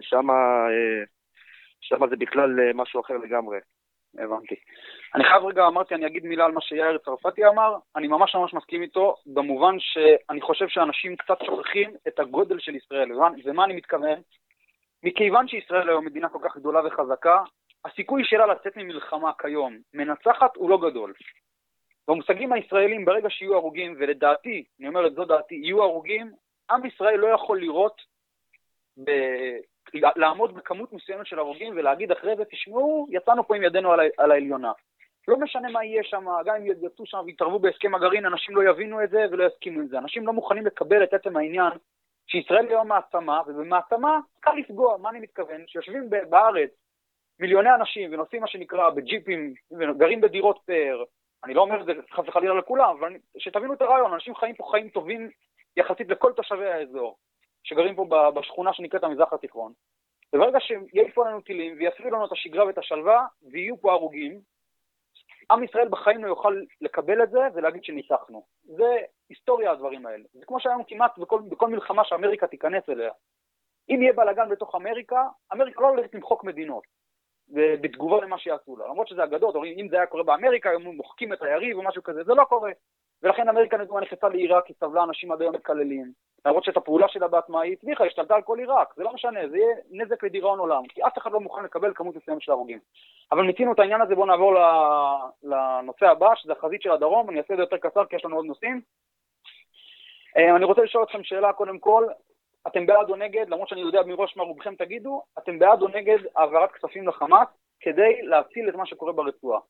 [0.00, 3.58] שם, אה, זה בכלל אה, משהו אחר לגמרי.
[4.18, 4.54] הבנתי.
[5.14, 8.54] אני חייב רגע, אמרתי, אני אגיד מילה על מה שיאיר צרפתי אמר, אני ממש ממש
[8.54, 13.12] מסכים איתו, במובן שאני חושב שאנשים קצת שוכחים את הגודל של ישראל,
[13.44, 14.20] ומה אני מתכוון?
[15.02, 17.42] מכיוון שישראל היום מדינה כל כך גדולה וחזקה,
[17.84, 21.12] הסיכוי שלה לצאת ממלחמה כיום מנצחת הוא לא גדול.
[22.08, 26.32] במושגים הישראלים, ברגע שיהיו הרוגים, ולדעתי, אני אומר את זו דעתי, יהיו הרוגים,
[26.70, 28.02] עם ישראל לא יכול לראות.
[30.16, 34.00] לעמוד בכמות מסוימת של הרוגים ולהגיד אחרי זה, תשמעו, יצאנו פה עם ידינו על.
[34.16, 34.72] על העליונה.
[35.28, 39.04] לא משנה מה יהיה שם, גם אם יצאו שם ויתערבו בהסכם הגרעין, אנשים לא יבינו
[39.04, 39.98] את זה ולא יסכימו עם זה.
[39.98, 41.72] אנשים לא מוכנים לקבל את עצם העניין
[42.26, 45.66] שישראל היום מעצמה, ובמעצמה קל לפגוע, מה אני מתכוון?
[45.66, 46.70] שיושבים בארץ
[47.40, 51.04] מיליוני אנשים ונוסעים מה שנקרא בג'יפים, וגרים בדירות פאר,
[51.44, 54.64] אני לא אומר את זה חס וחלילה לכולם, אבל שתבינו את הרעיון, אנשים חיים פה
[54.70, 55.30] חיים טובים
[55.76, 57.16] יחסית לכל תושבי האזור,
[57.66, 59.72] שגרים פה בשכונה שנקראת המזרח התיכון.
[60.32, 64.40] וברגע שיעיפו לנו טילים ויפריעו לנו את השגרה ואת השלווה, ויהיו פה הרוגים,
[65.50, 68.46] עם ישראל בחיים לא יוכל לקבל את זה ולהגיד שניצחנו.
[68.64, 68.96] זה
[69.28, 70.24] היסטוריה הדברים האלה.
[70.32, 73.12] זה כמו שהיום כמעט בכל, בכל מלחמה שאמריקה תיכנס אליה.
[73.88, 76.84] אם יהיה בלאגן בתוך אמריקה, אמריקה לא הולכת למחוק מדינות.
[77.48, 78.84] בתגובה למה שיעשו לה.
[78.86, 82.02] למרות שזה אגדות, אומרים, אם זה היה קורה באמריקה, היו מוחקים את היריב או משהו
[82.02, 82.70] כזה, זה לא קורה.
[83.22, 86.12] ולכן אמריקה נדמה נכנסה לעיראק, היא סבלה, אנשים עד היום מקללים.
[86.46, 89.56] למרות שאת הפעולה שלה בעצמה היא הצליחה, השתלטה על כל עיראק, זה לא משנה, זה
[89.56, 92.78] יהיה נזק לדיראון עולם, כי אף אחד לא מוכן לקבל כמות מסוימת של הרוגים.
[93.32, 94.54] אבל מיצינו את העניין הזה, בואו נעבור
[95.42, 98.36] לנושא הבא, שזה החזית של הדרום, אני אעשה את זה יותר קצר כי יש לנו
[98.36, 98.80] עוד נושאים.
[100.36, 102.06] אה, אני רוצה לשאול אתכם שאלה קודם כל,
[102.66, 106.18] אתם בעד או נגד, למרות שאני יודע מראש מה רובכם תגידו, אתם בעד או נגד
[106.36, 107.48] העברת כספים לחמאס
[107.80, 109.60] כדי להציל את מה שקורה ברצועה.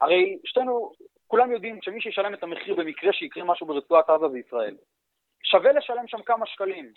[0.00, 0.92] הרי שתינו,
[1.26, 4.76] כולם יודעים שמי שישלם את המחיר במקרה שיקרה משהו ברצועת עזה זה ישראל.
[5.44, 6.92] שווה לשלם שם כמה שקלים.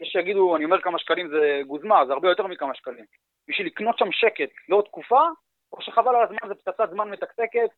[0.00, 3.04] יש שיגידו, אני אומר כמה שקלים זה גוזמה, זה הרבה יותר מכמה שקלים.
[3.48, 5.22] בשביל לקנות שם שקט לעוד תקופה,
[5.72, 7.70] או שחבל על הזמן, זה פצצת זמן מתקתקת,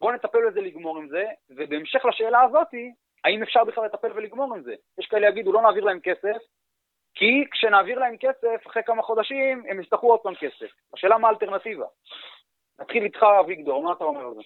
[0.00, 2.92] בואו נטפל בזה לגמור עם זה, ובהמשך לשאלה הזאתי,
[3.26, 4.74] האם אפשר בכלל לטפל ולגמור עם זה?
[4.98, 6.36] יש כאלה יגידו, לא נעביר להם כסף,
[7.14, 10.66] כי כשנעביר להם כסף, אחרי כמה חודשים, הם יצטרכו עוד פעם כסף.
[10.94, 11.86] השאלה מה האלטרנטיבה?
[12.80, 14.40] נתחיל איתך, אביגדור, מה אתה אומר על זה?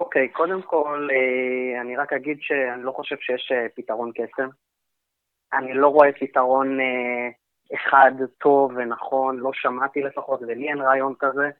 [0.00, 4.48] אוקיי, okay, קודם כל, אה, אני רק אגיד שאני לא חושב שיש אה, פתרון קסם.
[5.52, 7.28] אני לא רואה פתרון אה,
[7.74, 11.50] אחד טוב ונכון, לא שמעתי לפחות, ולי אין רעיון כזה.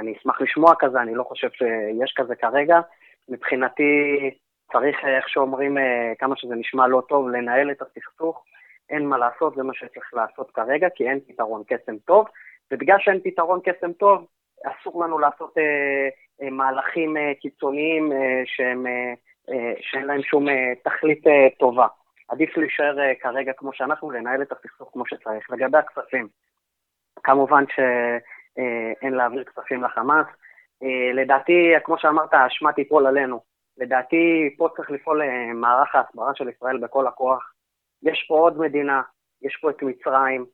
[0.00, 2.80] אני אשמח לשמוע כזה, אני לא חושב שיש כזה כרגע.
[3.28, 3.82] מבחינתי,
[4.72, 5.76] צריך, איך שאומרים,
[6.18, 8.44] כמה שזה נשמע לא טוב, לנהל את הסכסוך.
[8.90, 12.26] אין מה לעשות, זה מה שצריך לעשות כרגע, כי אין פתרון קסם טוב,
[12.72, 14.26] ובגלל שאין פתרון קסם טוב,
[14.64, 16.08] אסור לנו לעשות אה,
[16.42, 19.12] אה, מהלכים אה, קיצוניים אה, שהם, אה,
[19.50, 21.86] אה, שאין להם שום אה, תכלית אה, טובה.
[22.28, 25.50] עדיף להישאר אה, כרגע כמו שאנחנו, לנהל את הסכסוך כמו שצריך.
[25.50, 26.28] לגבי הכספים,
[27.22, 30.26] כמובן שאין אה, להעביר כספים לחמאס.
[30.82, 33.40] אה, לדעתי, כמו שאמרת, האשמה תיפול עלינו.
[33.78, 37.52] לדעתי, פה צריך לפעול אה, מערך ההסברה של ישראל בכל הכוח.
[38.02, 39.02] יש פה עוד מדינה,
[39.42, 40.46] יש פה את מצרים,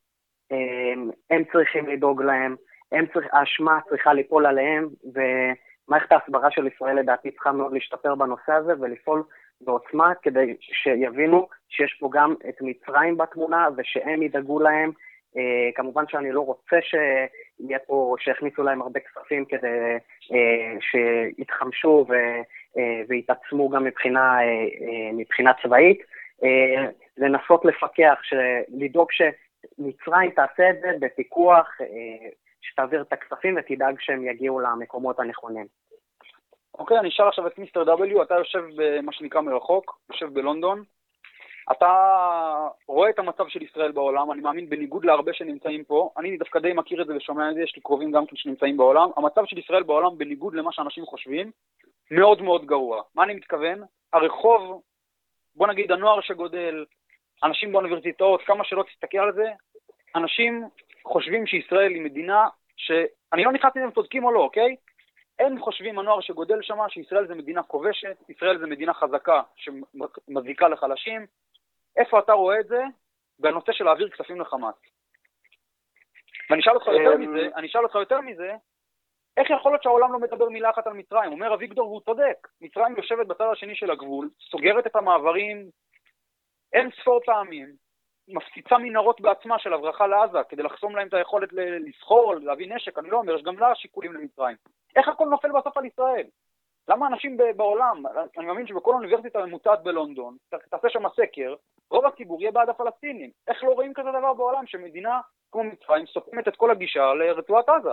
[0.51, 2.57] הם, הם צריכים לדאוג להם,
[2.93, 8.53] הם צריך, האשמה צריכה ליפול עליהם, ומערכת ההסברה של ישראל לדעתי צריכה מאוד להשתפר בנושא
[8.53, 9.23] הזה ולפעול
[9.61, 14.91] בעוצמה כדי שיבינו שיש פה גם את מצרים בתמונה ושהם ידאגו להם.
[15.35, 15.37] Uh,
[15.75, 19.97] כמובן שאני לא רוצה שיהיה פה, שיכניסו להם הרבה כספים כדי
[20.33, 22.07] uh, שיתחמשו
[22.77, 26.03] ו, uh, ויתעצמו גם מבחינה, uh, uh, מבחינה צבאית.
[27.17, 28.19] לנסות לפקח,
[28.69, 32.29] לדאוג שמצרים תעשה את זה בפיקוח, אה,
[32.61, 35.67] שתעביר את הכספים ותדאג שהם יגיעו למקומות הנכונים.
[36.79, 40.83] אוקיי, אני אשאל עכשיו את מיסטר W, אתה יושב במה שנקרא מרחוק, יושב בלונדון.
[41.73, 41.89] אתה
[42.89, 46.73] רואה את המצב של ישראל בעולם, אני מאמין בניגוד להרבה שנמצאים פה, אני דווקא די
[46.73, 49.59] מכיר את זה ושומע את זה, יש לי קרובים גם כן שנמצאים בעולם, המצב של
[49.59, 51.51] ישראל בעולם, בניגוד למה שאנשים חושבים,
[52.11, 53.03] מאוד מאוד גרוע.
[53.15, 53.83] מה אני מתכוון?
[54.13, 54.83] הרחוב,
[55.55, 56.85] בוא נגיד הנוער שגודל,
[57.45, 59.45] אנשים באוניברסיטאות, כמה שלא תסתכל על זה,
[60.17, 60.69] אנשים
[61.05, 64.77] חושבים שישראל היא מדינה שאני לא נכנס אם הם צודקים או לא, אוקיי?
[65.39, 71.27] הם חושבים, הנוער שגודל שם, שישראל זה מדינה כובשת, ישראל זה מדינה חזקה שמזיקה לחלשים.
[71.97, 72.83] איפה אתה רואה את זה?
[73.39, 74.75] בנושא של להעביר כספים לחמאס.
[76.51, 78.55] ואני אשאל אותך יותר אמ, מזה, אני אשאל אותך יותר מזה,
[79.37, 81.33] איך יכול להיות שהעולם לא מדבר מילה אחת על מצרים?
[81.33, 85.71] אומר אביגדור והוא צודק, מצרים יושבת בצד השני של הגבול, סוגרת את המעברים
[86.73, 87.73] אין ספור פעמים,
[88.29, 93.11] מפציצה מנהרות בעצמה של הברחה לעזה כדי לחסום להם את היכולת לסחור, להביא נשק, אני
[93.11, 94.57] לא אומר, יש גם לה שיקולים למצרים.
[94.97, 96.27] איך הכל נופל בסוף על ישראל?
[96.89, 98.03] למה אנשים בעולם,
[98.39, 100.37] אני מאמין שבכל אוניברסיטה ממוצעת בלונדון,
[100.71, 101.55] תעשה שם סקר,
[101.91, 103.31] רוב הציבור יהיה בעד הפלסטינים.
[103.49, 105.21] איך לא רואים כזה דבר בעולם שמדינה
[105.53, 107.93] כמו מצרים סותמת את כל הגישה לרצועת עזה?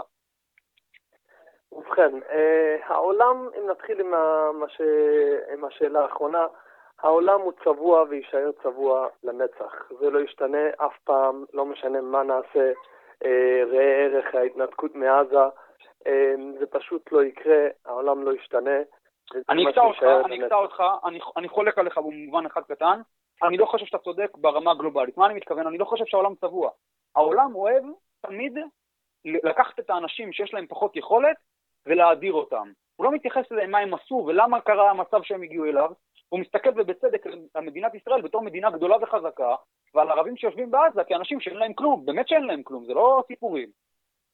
[1.72, 4.12] ובכן, אה, העולם, אם נתחיל עם,
[4.60, 4.82] מה ש...
[5.54, 6.48] עם השאלה האחרונה,
[7.00, 9.92] העולם הוא צבוע ויישאר צבוע לנצח.
[10.00, 12.72] זה לא ישתנה אף פעם, לא משנה מה נעשה,
[13.26, 15.38] אה, ראה ערך ההתנתקות מעזה,
[16.08, 18.80] אה, זה פשוט לא יקרה, העולם לא ישתנה.
[19.50, 23.02] אני אקטע אותך, אני אקטע אותך, אני, אני חולק עליך במובן אחד קטן,
[23.44, 25.18] אני לא חושב שאתה צודק ברמה הגלובלית.
[25.18, 25.68] מה אני מתכוון?
[25.68, 26.70] אני לא חושב שהעולם צבוע.
[27.16, 27.84] העולם אוהב
[28.22, 28.58] תמיד
[29.26, 31.38] לקחת את האנשים שיש להם פחות יכולת
[31.86, 32.72] ולהדיר אותם.
[32.96, 35.92] הוא לא מתייחס למה הם עשו ולמה קרה המצב שהם הגיעו אליו,
[36.30, 39.56] הוא מסתכל ובצדק על מדינת ישראל בתור מדינה גדולה וחזקה,
[39.94, 43.70] ועל ערבים שיושבים בעזה כאנשים שאין להם כלום, באמת שאין להם כלום, זה לא סיפורים.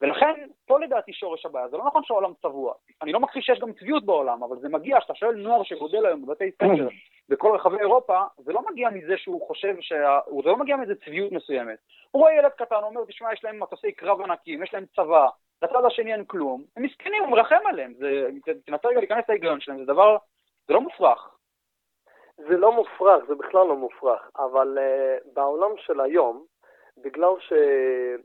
[0.01, 2.73] ולכן, פה לדעתי שורש הבעיה, זה לא נכון שהעולם צבוע.
[3.01, 6.25] אני לא מכחיש שיש גם צביעות בעולם, אבל זה מגיע, כשאתה שואל נוער שגודל היום
[6.25, 6.87] בבתי ספר
[7.29, 10.19] בכל רחבי אירופה, זה לא מגיע מזה שהוא חושב שה...
[10.43, 11.77] זה לא מגיע מאיזה צביעות מסוימת.
[12.11, 15.27] הוא רואה ילד קטן, הוא אומר, תשמע, יש להם מטוסי קרב ענקים, יש להם צבא,
[15.61, 17.93] לצד השני אין כלום, הם מסכנים, הוא מרחם עליהם.
[17.93, 18.27] זה...
[18.65, 20.17] תנסה רגע להיכנס להיגיון שלהם, זה דבר...
[20.67, 21.37] זה לא מופרך.
[22.37, 26.45] זה לא מופרך, זה בכלל לא מופרך, אבל uh, בעולם של היום,
[26.97, 28.19] בגלל שאי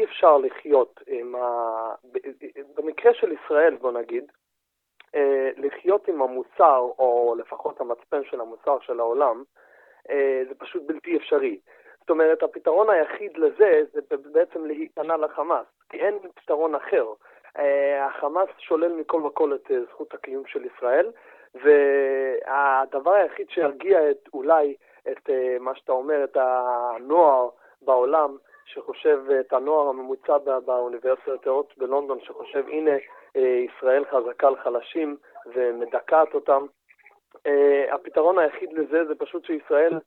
[0.00, 1.94] uh, אפשר לחיות עם ה...
[2.74, 4.32] במקרה של ישראל, בוא נגיד,
[5.06, 5.18] uh,
[5.56, 9.42] לחיות עם המוצר, או לפחות המצפן של המוצר של העולם,
[10.08, 10.12] uh,
[10.48, 11.58] זה פשוט בלתי אפשרי.
[12.08, 14.00] זאת אומרת, הפתרון היחיד לזה זה
[14.32, 17.06] בעצם להיכנע לחמאס, כי אין פתרון אחר.
[17.56, 17.60] Uh,
[18.00, 21.10] החמאס שולל מכל וכל את uh, זכות הקיום של ישראל,
[21.54, 24.74] והדבר היחיד שירגיע את, אולי
[25.10, 27.48] את אה, מה שאתה אומר, את הנוער
[27.82, 32.96] בעולם, שחושב, את הנוער הממוצע באוניברסיטאות בלונדון, שחושב, הנה,
[33.36, 35.16] אה, ישראל חזקה על חלשים
[35.46, 36.66] ומדכאת אותם.
[37.46, 39.98] אה, הפתרון היחיד לזה זה פשוט שישראל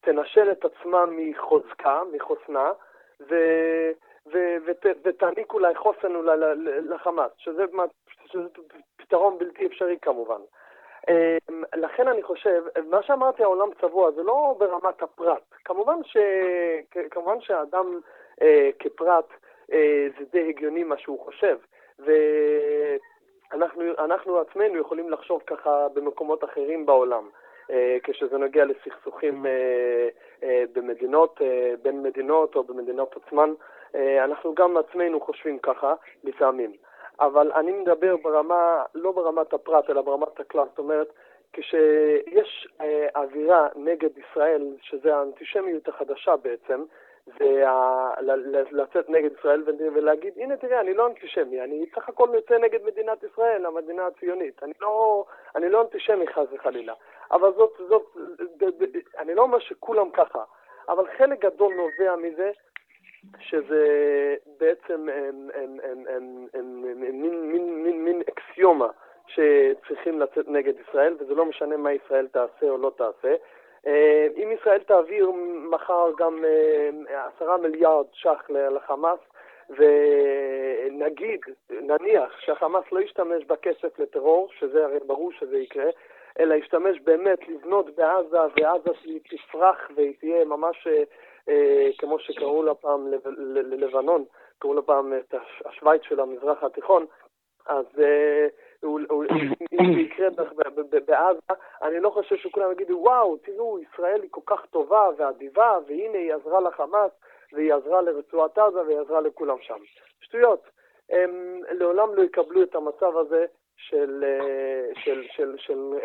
[0.00, 2.72] תנשל את עצמה מחוזקה, מחוסנה,
[3.20, 3.34] ו...
[5.04, 6.36] ותעניק אולי חוסן אולי
[6.88, 7.64] לחמאס, שזה,
[8.26, 8.48] שזה
[8.96, 10.40] פתרון בלתי אפשרי כמובן.
[11.08, 15.42] אמ, לכן אני חושב, מה שאמרתי, העולם צבוע, זה לא ברמת הפרט.
[15.64, 16.16] כמובן, ש...
[17.10, 18.00] כמובן שהאדם
[18.42, 19.28] אה, כפרט,
[19.72, 21.58] אה, זה די הגיוני מה שהוא חושב.
[23.50, 27.28] ואנחנו עצמנו יכולים לחשוב ככה במקומות אחרים בעולם.
[27.70, 30.08] אה, כשזה נוגע לסכסוכים אה,
[30.42, 31.40] אה, במדינות,
[31.82, 33.54] בין מדינות או במדינות עצמן,
[34.24, 36.72] אנחנו גם עצמנו חושבים ככה לפעמים.
[37.20, 40.64] אבל אני מדבר ברמה, לא ברמת הפרט, אלא ברמת הכלל.
[40.70, 41.08] זאת אומרת,
[41.52, 42.68] כשיש
[43.16, 46.84] אווירה נגד ישראל, שזה האנטישמיות החדשה בעצם,
[47.26, 47.64] זה.
[48.70, 53.22] לצאת נגד ישראל ולהגיד, הנה תראה, אני לא אנטישמי, אני סך הכל יוצא נגד מדינת
[53.22, 54.62] ישראל, המדינה הציונית.
[54.62, 55.24] אני לא,
[55.56, 56.94] אני לא אנטישמי חס וחלילה.
[57.30, 58.16] אבל זאת, זאת,
[59.18, 60.44] אני לא אומר שכולם ככה,
[60.88, 62.50] אבל חלק גדול נובע מזה
[63.38, 63.86] שזה
[64.58, 65.08] בעצם
[67.82, 68.88] מין אקסיומה
[69.26, 73.34] שצריכים לצאת נגד ישראל, וזה לא משנה מה ישראל תעשה או לא תעשה.
[73.86, 75.30] אה, אם ישראל תעביר
[75.70, 79.18] מחר גם אה, עשרה מיליארד ש"ח לחמאס,
[79.70, 85.90] ונגיד, נניח שהחמאס לא ישתמש בכסף לטרור, שזה הרי ברור שזה יקרה,
[86.38, 88.90] אלא ישתמש באמת לבנות בעזה, ועזה
[89.30, 91.02] תפרח והיא תהיה ממש אה,
[91.48, 93.12] אה, כמו שקראו לה פעם
[93.46, 94.24] ללבנון,
[94.58, 97.06] קראו לה פעם את השוויץ של המזרח התיכון,
[97.66, 98.46] אז אה,
[99.72, 100.28] אם זה יקרה
[101.06, 101.40] בעזה,
[101.82, 106.34] אני לא חושב שכולם יגידו, וואו, תראו, ישראל היא כל כך טובה ואדיבה, והנה היא
[106.34, 107.10] עזרה לחמאס,
[107.52, 109.78] והיא עזרה לרצועת עזה, והיא עזרה לכולם שם.
[110.20, 110.62] שטויות.
[111.10, 115.98] הם לעולם לא יקבלו את המצב הזה של, אה, של, של, של, של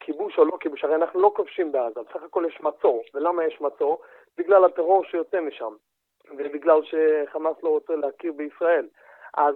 [0.00, 3.02] כיבוש או לא כיבוש, הרי אנחנו לא כובשים בעזה, בסך הכל יש מצור.
[3.14, 4.02] ולמה יש מצור?
[4.38, 5.72] בגלל הטרור שיוצא משם,
[6.30, 8.86] ובגלל שחמאס לא רוצה להכיר בישראל.
[9.36, 9.54] אז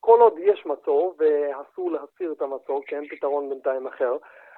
[0.00, 4.16] כל עוד יש מצור, ואסור להסיר את המצור, כי אין פתרון בינתיים אחר,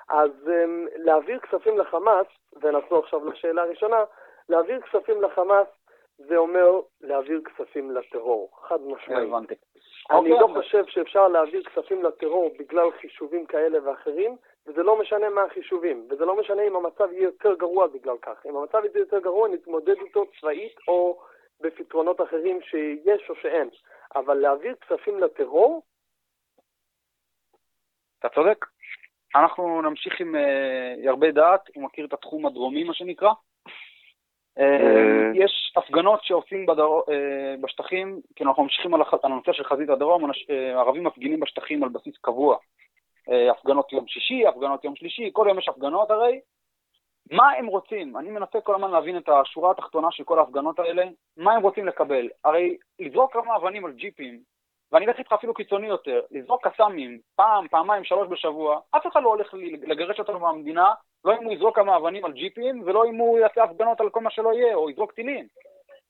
[0.08, 2.26] אז um, להעביר כספים לחמאס,
[2.62, 4.04] ונחזור עכשיו לשאלה הראשונה,
[4.48, 5.66] להעביר כספים לחמאס
[6.18, 9.28] זה אומר להעביר כספים לטרור, חד משמעית.
[9.28, 9.54] הבנתי.
[10.10, 15.28] אני אוקיי, לא חושב שאפשר להעביר כספים לטרור בגלל חישובים כאלה ואחרים, וזה לא משנה
[15.28, 18.46] מה החישובים, וזה לא משנה אם המצב יהיה יותר גרוע בגלל כך.
[18.46, 21.18] אם המצב יהיה יותר גרוע, נתמודד איתו צבאית או
[21.60, 23.68] בפתרונות אחרים שיש או שאין.
[24.16, 25.82] אבל להעביר כספים לטרור?
[28.18, 28.66] אתה צודק.
[29.34, 30.38] אנחנו נמשיך עם uh,
[31.04, 33.30] ירבה דעת, הוא מכיר את התחום הדרומי, מה שנקרא.
[34.58, 40.80] אה, יש הפגנות שעושים אה, בשטחים, כי אנחנו ממשיכים על הנושא של חזית הדרום, אה,
[40.80, 42.56] ערבים מפגינים בשטחים על בסיס קבוע.
[43.50, 46.40] הפגנות יום שישי, הפגנות יום שלישי, כל יום יש הפגנות הרי,
[47.30, 48.16] מה הם רוצים?
[48.16, 51.04] אני מנסה כל הזמן להבין את השורה התחתונה של כל ההפגנות האלה,
[51.36, 52.28] מה הם רוצים לקבל?
[52.44, 54.40] הרי לזרוק כמה אבנים על ג'יפים,
[54.92, 59.28] ואני אלך איתך אפילו קיצוני יותר, לזרוק קסאמים פעם, פעמיים, שלוש בשבוע, אף אחד לא
[59.28, 59.54] הולך
[59.86, 63.62] לגרש אותנו מהמדינה, לא אם הוא יזרוק כמה אבנים על ג'יפים, ולא אם הוא יעשה
[63.64, 65.46] הפגנות על כל מה שלא יהיה, או יזרוק טילים.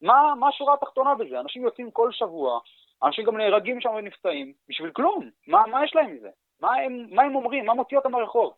[0.02, 1.40] מה, מה השורה התחתונה בזה?
[1.40, 2.60] אנשים יוצאים כל שבוע,
[3.02, 5.30] אנשים גם נהרגים שם ונפצעים, בשביל כלום.
[5.46, 6.28] מה, מה יש להם מזה?
[6.60, 7.66] מה הם, מה הם אומרים?
[7.66, 8.52] מה מוציא אותם לרחוב?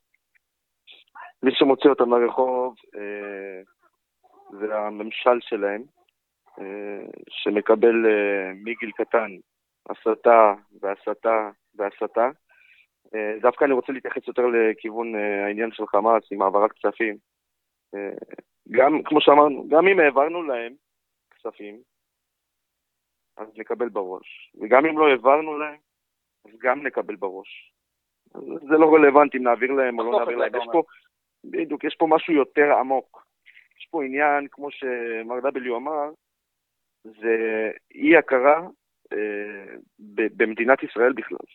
[1.42, 3.62] מי שמוציא אותם לרחוב אה,
[4.51, 5.83] זה הממשל שלהם,
[6.59, 9.31] אה, שמקבל אה, מגיל קטן
[9.90, 12.31] הסתה והסתה והסתה.
[13.14, 17.16] אה, דווקא אני רוצה להתייחס יותר לכיוון אה, העניין של חמאס עם העברת כספים.
[17.94, 18.11] אה,
[18.70, 20.72] גם, כמו שאמרנו, גם אם העברנו להם
[21.31, 21.79] כספים,
[23.37, 24.53] אז נקבל בראש.
[24.61, 25.79] וגם אם לא העברנו להם,
[26.44, 27.72] אז גם נקבל בראש.
[28.68, 30.55] זה לא רלוונטי אם נעביר להם או לא נעביר להם.
[30.55, 30.83] יש פה,
[31.44, 33.27] בדיוק, יש פה משהו יותר עמוק.
[33.79, 36.11] יש פה עניין, כמו שמר W אמר,
[37.05, 38.66] זה אי הכרה
[39.12, 39.74] אה,
[40.37, 41.46] במדינת ישראל בכלל.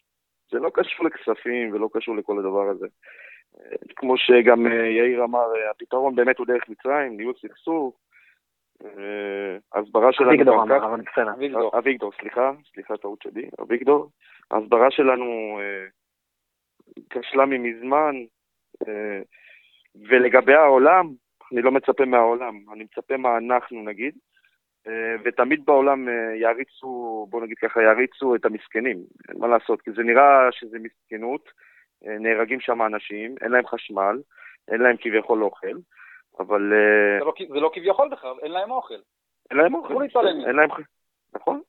[0.51, 2.87] זה לא קשור לכספים ולא קשור לכל הדבר הזה.
[3.59, 7.99] אה, כמו שגם אה, יאיר אמר, הפתרון באמת הוא דרך מצרים, ניהול סכסוך,
[9.73, 10.29] הסברה שלנו...
[10.29, 11.77] אביגדור אמר, אבל בסדר.
[11.77, 14.09] אביגדור, סליחה, סליחה, טעות שלי, אביגדור.
[14.51, 15.59] ההסברה שלנו
[17.09, 18.15] כשלה מזמן,
[19.95, 21.09] ולגבי העולם,
[21.51, 24.15] אני לא מצפה מהעולם, אני מצפה מה אנחנו נגיד.
[24.87, 28.97] אה, ותמיד בעולם אה, יעריצו, בוא נגיד ככה, יעריצו את המסכנים,
[29.37, 31.49] מה לעשות, כי זה נראה שזה מסכנות,
[32.05, 34.21] אה, נהרגים שם אנשים, אין להם חשמל,
[34.67, 35.77] אין להם כביכול אוכל,
[36.39, 36.73] אבל...
[37.19, 38.93] זה לא, זה לא כביכול בכלל, אין להם אוכל.
[39.51, 39.93] אין להם אוכל,
[40.47, 40.69] אין להם...
[41.35, 41.61] נכון,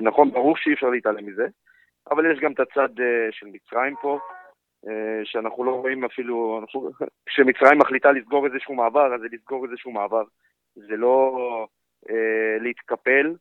[0.00, 1.46] נכון, ברור שאי אפשר להתעלם מזה,
[2.10, 2.88] אבל יש גם את הצד
[3.30, 4.18] של מצרים פה,
[5.24, 6.62] שאנחנו לא רואים אפילו,
[7.26, 10.22] כשמצרים מחליטה לסגור איזשהו מעבר, אז זה לסגור איזשהו מעבר.
[10.74, 11.36] זה לא
[12.10, 13.34] אה, להתקפל.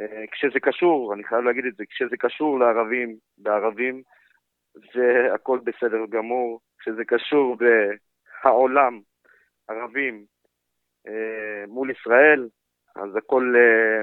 [0.00, 4.02] אה, כשזה קשור, אני חייב להגיד את זה, כשזה קשור לערבים, בערבים,
[4.94, 6.60] זה הכל בסדר גמור.
[6.78, 7.56] כשזה קשור
[8.44, 9.00] בעולם,
[9.68, 10.24] ערבים
[11.08, 12.48] אה, מול ישראל,
[12.96, 13.54] אז הכל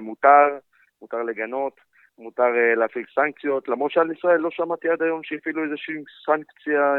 [0.02, 0.58] מותר,
[1.02, 1.74] מותר לגנות,
[2.18, 6.96] מותר להפעיל סנקציות, למרות שעל ישראל לא שמעתי עד היום שהפעילו איזושהי סנקציה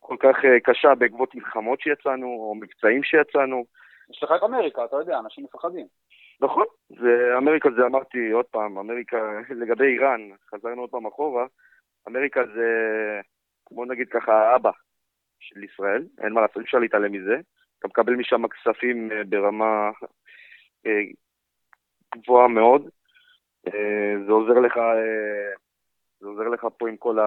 [0.00, 3.64] כל כך קשה בעקבות מלחמות שיצאנו, או מבצעים שיצאנו.
[4.10, 5.86] יש לך את אמריקה, אתה יודע, אנשים מפחדים.
[6.40, 9.16] נכון, זה, אמריקה זה אמרתי עוד פעם, אמריקה,
[9.60, 10.20] לגבי איראן,
[10.54, 11.46] חזרנו עוד פעם אחורה,
[12.08, 12.68] אמריקה זה,
[13.70, 14.70] בוא נגיד ככה, האבא
[15.40, 17.40] של ישראל, אין מה לעשות, אי אפשר להתעלם מזה.
[17.78, 19.90] אתה מקבל משם כספים ברמה
[20.86, 21.00] אה,
[22.14, 22.88] גבוהה מאוד.
[23.66, 24.74] אה, זה עוזר לך,
[26.20, 27.18] זה עוזר לך פה עם כל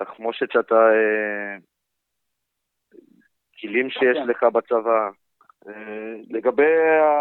[0.00, 0.88] התחמושת שאתה
[3.54, 5.10] הכלים שיש לך בצבא.
[5.68, 6.72] אה, לגבי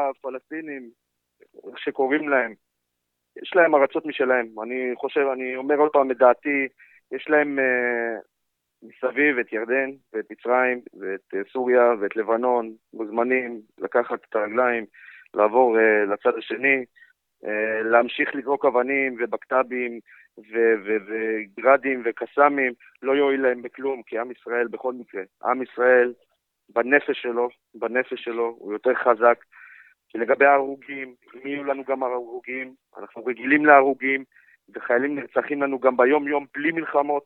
[0.10, 0.90] הפלסטינים,
[1.68, 2.54] איך שקוראים להם,
[3.42, 4.48] יש להם ארצות משלהם.
[4.64, 6.68] אני חושב, אני אומר עוד פעם את דעתי,
[7.12, 7.60] יש להם
[8.84, 14.86] מסביב את ירדן ואת מצרים ואת סוריה ואת לבנון, מוזמנים לקחת את הרגליים,
[15.34, 15.78] לעבור
[16.14, 16.86] לצד השני,
[17.84, 20.00] להמשיך לזרוק אבנים ובקת"בים
[21.08, 26.14] וגרדים וקסאמים, לא יועיל להם בכלום, כי עם ישראל בכל מקרה, עם ישראל
[26.70, 29.44] בנפש שלו, בנפש שלו, הוא יותר חזק.
[30.16, 34.24] ולגבי ההרוגים, אם יהיו לנו גם הרוגים, אנחנו רגילים להרוגים,
[34.76, 37.26] וחיילים נרצחים לנו גם ביום-יום בלי מלחמות,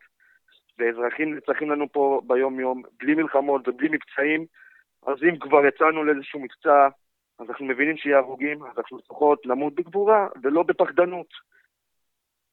[0.80, 4.46] ואזרחים נרצחים לנו פה ביום-יום בלי מלחמות ובלי מבצעים,
[5.08, 6.88] אז אם כבר יצאנו לאיזשהו מבצע,
[7.40, 11.28] אז אנחנו מבינים שיהיה הרוגים, אז אנחנו לפחות למות בגבורה ולא בפחדנות.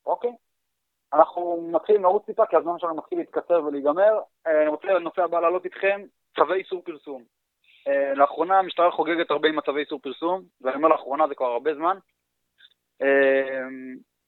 [0.05, 0.31] אוקיי.
[1.13, 4.19] אנחנו מתחילים לרוץ טיפה, כי הזמן שלנו מתחיל להתקצר ולהיגמר.
[4.47, 6.01] אה, אני רוצה לנושא הבא לעלות איתכם,
[6.35, 7.23] צווי איסור פרסום.
[7.89, 11.75] Uh, לאחרונה המשטרה חוגגת הרבה עם מצבי איסור פרסום, ואני אומר לאחרונה זה כבר הרבה
[11.75, 11.97] זמן.
[13.03, 13.05] Uh,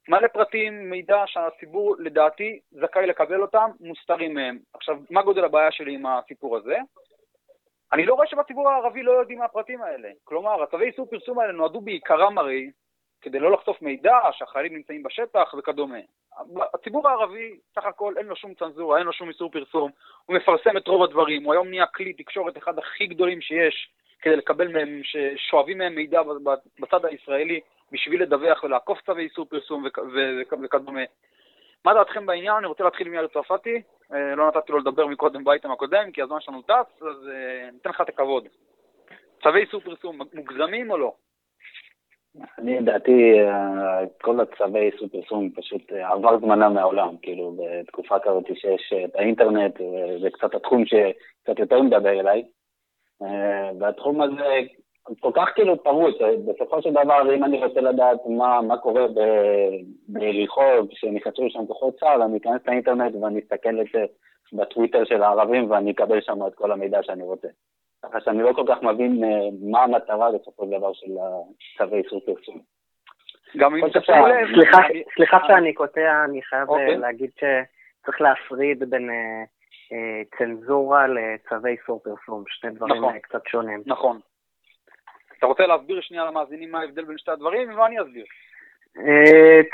[0.10, 4.60] מלא פרטים, מידע שהציבור לדעתי זכאי לקבל אותם, מוסתרים מהם.
[4.74, 6.78] עכשיו, מה גודל הבעיה שלי עם הסיפור הזה?
[7.94, 10.10] אני לא רואה שבציבור הערבי לא יודעים מה הפרטים האלה.
[10.24, 12.72] כלומר, הצווי איסור פרסום האלה נועדו בעיקרם הרי
[13.22, 15.98] כדי לא לחשוף מידע, שהחיילים נמצאים בשטח וכדומה.
[16.74, 19.92] הציבור הערבי, סך הכל, אין לו שום צנזורה, אין לו שום איסור פרסום,
[20.26, 23.90] הוא מפרסם את רוב הדברים, הוא היום נהיה כלי תקשורת אחד הכי גדולים שיש
[24.22, 26.22] כדי לקבל מהם, ששואבים מהם מידע
[26.80, 27.60] בצד הישראלי
[27.92, 29.86] בשביל לדווח ולעקוף צווי איסור פרסום
[30.64, 31.02] וכדומה.
[31.86, 32.56] מה דעתכם בעניין?
[32.56, 33.82] אני רוצה להתחיל עם יאיר צרפתי,
[34.12, 38.02] לא נתתי לו לדבר מקודם באייטם הקודם, כי הזמן שלנו טס, אז אה, ניתן לך
[38.02, 38.48] את הכבוד.
[39.44, 41.14] צווי איסור פרסום, מוגזמים או לא?
[42.58, 48.46] אני, לדעתי, אה, כל הצווי איסור פרסום פשוט אה, עבר זמנם מהעולם, כאילו, בתקופה כזאת
[48.56, 49.78] שיש את האינטרנט,
[50.22, 52.44] זה קצת התחום שקצת יותר מדבר אליי.
[53.80, 54.60] והתחום הזה
[55.20, 59.06] כל כך כאילו פרוץ, בסופו של דבר, אם אני רוצה לדעת מה, מה קורה
[60.08, 64.06] ביריחו, כשנכנסו שם כוחות צה"ל, אני אכנס לאינטרנט ואני אסתכל את זה
[64.54, 67.48] בטוויטר של הערבים ואני אקבל שם את כל המידע שאני רוצה.
[68.04, 69.30] ככה שאני לא כל כך מבין אה,
[69.72, 71.12] מה המטרה בסופו של דבר של
[71.78, 72.60] צווי איסור פרסום.
[73.58, 74.48] גם אם תשימו לב...
[75.16, 76.98] סליחה שאני קוטע, אני חייב אה, אוקיי.
[76.98, 83.20] להגיד שצריך להפריד בין אה, צנזורה לצווי איסור פרסום, שני דברים נכון.
[83.20, 83.84] קצת שונים.
[83.86, 84.20] נכון.
[85.38, 88.26] אתה רוצה להסביר שנייה למאזינים מה ההבדל בין שתי הדברים, ומה אני אסביר?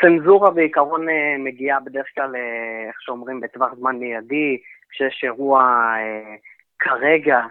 [0.01, 1.05] צנזורה בעיקרון
[1.39, 2.35] מגיעה בדרך כלל,
[2.87, 5.93] איך שאומרים, בטווח זמן מיידי, כשיש אירוע
[6.79, 7.41] כרגע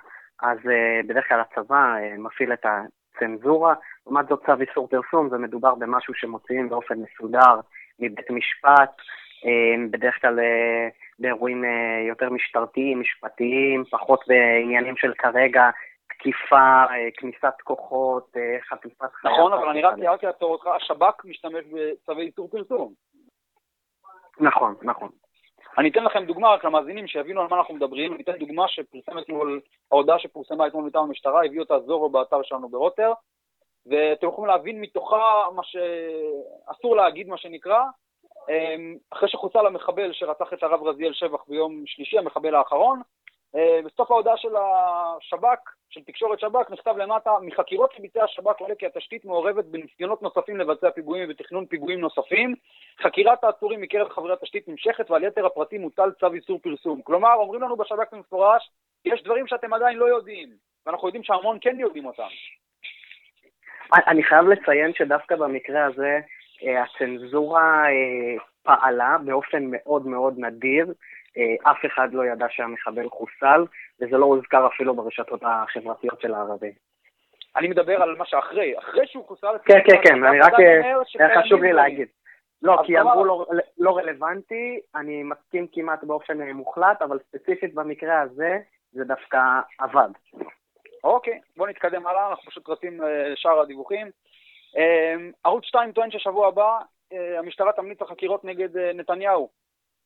[0.43, 0.59] אז
[1.07, 3.75] בדרך כלל הצבא מפעיל את הצנזורה.
[4.07, 7.61] לעומת זאת צו איסור פרסום, זה מדובר במשהו שמוציאים באופן מסודר
[8.01, 8.91] מבית משפט,
[9.91, 10.39] בדרך כלל
[11.19, 11.65] באירועים
[12.09, 15.71] יותר משטרתיים, משפטיים, פחות בעניינים של כרגע
[16.23, 16.85] תקיפה,
[17.17, 18.33] כניסת כוחות,
[18.69, 19.35] חטיפת חייו.
[19.35, 22.93] נכון, אבל אני רק אעצור אותך, השב"כ משתמש בצווי איסור פרסום.
[24.41, 25.09] נכון, נכון.
[25.79, 29.21] אני אתן לכם דוגמה רק למאזינים שיבינו על מה אנחנו מדברים, אני אתן דוגמה שפורסמה
[29.21, 29.61] אתמול,
[29.93, 33.13] ההודעה שפורסמה אתמול מטעם המשטרה, הביא אותה זורו באתר שלנו ברוטר,
[33.87, 37.83] ואתם יכולים להבין מתוכה מה שאסור להגיד, מה שנקרא,
[38.49, 43.05] אמ, אחרי שחוסל המחבל שרצח את הרב רזיאל שבח ביום שלישי, המחבל האחרון, אה,
[43.85, 49.25] בסוף ההודעה של השב"כ, של תקשורת שב"כ, נכתב למטה, מחקירות שביצע השב"כ עולה כי התשתית
[49.25, 52.55] מעורבת בניסיונות נוספים לבצע פיגועים ובתכנון פיגועים נוספים.
[53.03, 57.03] חקירת העצורים מקרב חברי התשתית נמשכת ועל יתר הפרטים מוטל צו איסור פרסום.
[57.03, 58.71] כלומר, אומרים לנו בשב"כ במפורש,
[59.05, 60.49] יש דברים שאתם עדיין לא יודעים,
[60.87, 62.29] ואנחנו יודעים שהמון כן יודעים אותם.
[63.93, 66.21] אני חייב לציין שדווקא במקרה הזה
[66.65, 70.87] אה, הצנזורה אה, פעלה באופן מאוד מאוד נדיר.
[71.37, 73.65] אה, אף אחד לא ידע שהמחבל חוסל,
[74.01, 76.73] וזה לא הוזכר אפילו ברשתות החברתיות של הערבים.
[77.57, 79.59] אני מדבר על מה שאחרי, אחרי שהוא חוסל...
[79.65, 80.53] כן, כן, כן, אני רק...
[81.19, 82.09] היה חשוב לי להגיד.
[82.63, 83.47] לא, כי אמרו לא,
[83.79, 88.59] לא רלוונטי, אני מסכים כמעט באופן מוחלט, אבל ספציפית במקרה הזה,
[88.93, 89.39] זה דווקא
[89.79, 90.09] עבד.
[91.05, 93.01] אוקיי, בואו נתקדם הלאה, אנחנו פשוט רצים
[93.33, 94.11] לשאר אה, הדיווחים.
[94.77, 95.15] אה,
[95.45, 96.79] ערוץ 2 טוען ששבוע הבא
[97.39, 99.49] המשטרה תמליץ החקירות נגד נתניהו.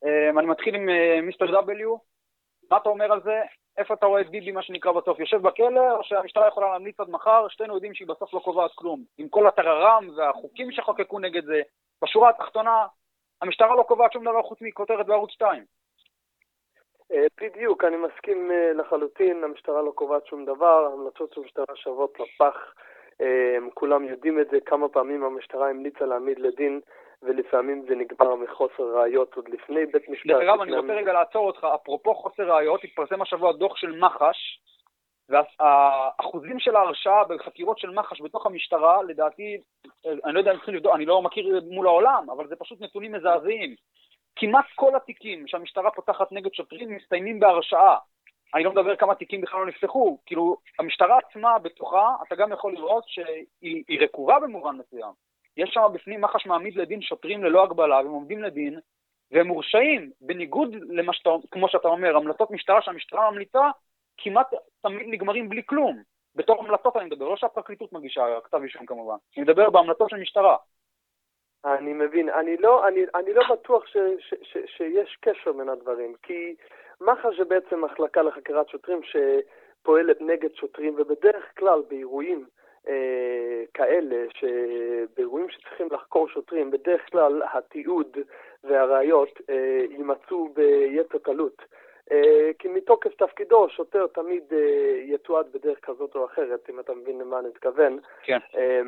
[0.05, 1.97] אמ, אני מתחיל עם אה, מיסטר W,
[2.71, 3.41] מה אתה אומר על זה?
[3.77, 5.19] איפה אתה רואה את ביבי, מה שנקרא בסוף?
[5.19, 7.47] יושב בכלא, או שהמשטרה יכולה להמליץ עד מחר?
[7.47, 9.03] שתינו יודעים שהיא בסוף לא קובעת כלום.
[9.17, 11.61] עם כל הטררם והחוקים שחוקקו נגד זה,
[12.03, 12.85] בשורה התחתונה,
[13.41, 15.65] המשטרה לא קובעת שום דבר חוץ מכותרת בערוץ 2.
[17.11, 22.19] אה, בדיוק, אני מסכים אה, לחלוטין, המשטרה לא קובעת שום דבר, המלצות של המשטרה שוות
[22.19, 22.73] לפח,
[23.73, 26.81] כולם יודעים את זה, כמה פעמים המשטרה המליצה להעמיד לדין
[27.21, 30.27] ולפעמים זה נגמר מחוסר ראיות עוד לפני בית משפט.
[30.27, 31.67] דרך אגב, אני רוצה רגע לעצור אותך.
[31.75, 34.59] אפרופו חוסר ראיות, התפרסם השבוע דוח של מח"ש,
[35.29, 39.57] והאחוזים של ההרשעה בחקירות של מח"ש בתוך המשטרה, לדעתי,
[40.05, 43.11] אני לא יודע אם צריכים לבדוק, אני לא מכיר מול העולם, אבל זה פשוט נתונים
[43.11, 43.75] מזעזעים.
[44.35, 47.97] כמעט כל התיקים שהמשטרה פותחת נגד שוטרים מסתיימים בהרשעה.
[48.55, 50.17] אני לא מדבר כמה תיקים בכלל לא נפתחו.
[50.25, 55.26] כאילו, המשטרה עצמה בתוכה, אתה גם יכול לראות שהיא רקובה במובן מסוים.
[55.57, 58.79] יש שם בפנים מח"ש מעמיד לדין שוטרים ללא הגבלה, והם עומדים לדין,
[59.31, 63.69] והם מורשעים, בניגוד למה שאתה, כמו שאתה אומר, המלצות משטרה שהמשטרה ממליצה,
[64.17, 64.47] כמעט
[64.81, 66.01] תמיד נגמרים בלי כלום.
[66.35, 70.57] בתור המלצות אני מדבר, לא שהפרקליטות מגישה כתב אישום כמובן, אני מדבר בהמלצות של משטרה.
[71.65, 76.13] אני מבין, אני לא, אני, אני לא בטוח ש, ש, ש, שיש קשר בין הדברים,
[76.23, 76.55] כי
[77.01, 82.45] מח"ש זה בעצם מחלקה לחקירת שוטרים שפועלת נגד שוטרים, ובדרך כלל באירועים
[83.73, 88.17] כאלה, שבאירועים שצריכים לחקור שוטרים, בדרך כלל התיעוד
[88.63, 91.61] והראיות אה, יימצאו ביתר קלות.
[92.11, 97.19] אה, כי מתוקף תפקידו, שוטר תמיד אה, יתועד בדרך כזאת או אחרת, אם אתה מבין
[97.19, 97.99] למה אני מתכוון.
[98.23, 98.37] כן.
[98.55, 98.81] אה,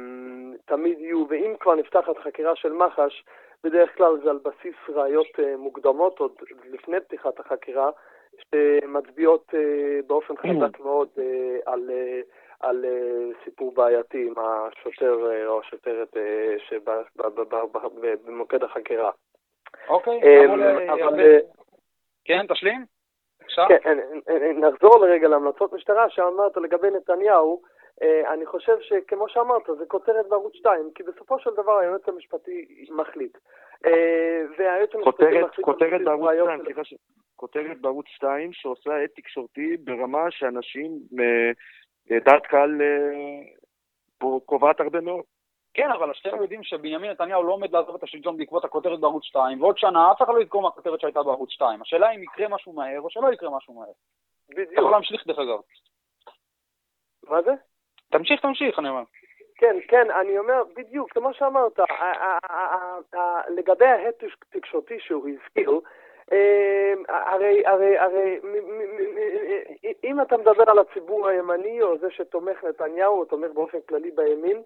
[0.65, 3.23] תמיד יהיו, ואם כבר נפתחת חקירה של מח"ש,
[3.63, 6.31] בדרך כלל זה על בסיס ראיות אה, מוקדמות, עוד
[6.71, 7.89] לפני פתיחת החקירה,
[8.51, 11.89] שמצביעות אה, באופן חזק מאוד אה, על...
[12.63, 16.19] אה, על uh, סיפור בעייתי עם השוטר uh, או השוטרת uh,
[18.25, 19.11] שבמוקד החקירה.
[19.89, 20.45] אוקיי,
[20.89, 21.39] אבל...
[22.25, 22.85] כן, תשלים.
[23.67, 23.97] כן,
[24.55, 27.61] נחזור לרגע להמלצות משטרה שאמרת לגבי נתניהו.
[28.27, 33.37] אני חושב שכמו שאמרת, זה כותרת בערוץ 2, כי בסופו של דבר היועץ המשפטי מחליט.
[34.57, 35.65] והיועץ המשפטי מחליט...
[35.65, 36.93] כותרת בערוץ 2, סליחה ש...
[37.35, 40.91] כותרת בערוץ 2 שעושה עת תקשורתי ברמה שאנשים
[42.09, 43.51] דעת קהל אה,
[44.17, 45.23] פה קובעת הרבה מאוד.
[45.73, 49.61] כן, אבל שתינו יודעים שבנימין נתניהו לא עומד לעזוב את השלטון בעקבות הכותרת בערוץ 2,
[49.61, 51.81] ועוד שנה אף אחד לא יזכור מהכותרת שהייתה בערוץ 2.
[51.81, 53.91] השאלה אם יקרה משהו מהר או שלא יקרה משהו מהר.
[54.53, 54.91] אתה יכול בדיוק.
[54.91, 55.59] להמשיך דרך אגב.
[57.29, 57.51] מה זה?
[58.11, 59.03] תמשיך, תמשיך, אני אומר.
[59.55, 61.79] כן, כן, אני אומר, בדיוק, כמו שאמרת,
[63.49, 64.13] לגבי ההד
[64.49, 65.79] תקשורתי שהוא הזכיר,
[67.07, 68.89] הרי, הרי, הרי, מ- מ-
[70.03, 74.61] אם אתה מדבר על הציבור הימני, או זה שתומך נתניהו, או תומך באופן כללי בימין,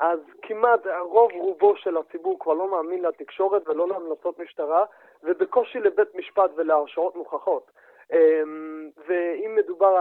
[0.00, 4.84] אז כמעט רוב רובו של הציבור כבר לא מאמין לתקשורת ולא להמלצות משטרה,
[5.22, 7.70] ובקושי לבית משפט ולהרשעות מוכחות.
[8.12, 9.96] אמ, ואם מדובר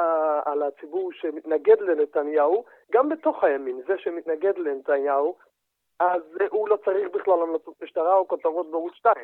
[0.45, 5.35] על הציבור שמתנגד לנתניהו, גם בתוך הימין, זה שמתנגד לנתניהו,
[5.99, 6.21] אז
[6.51, 9.15] הוא לא צריך בכלל המלצות משטרה או כותרות בערוץ 2.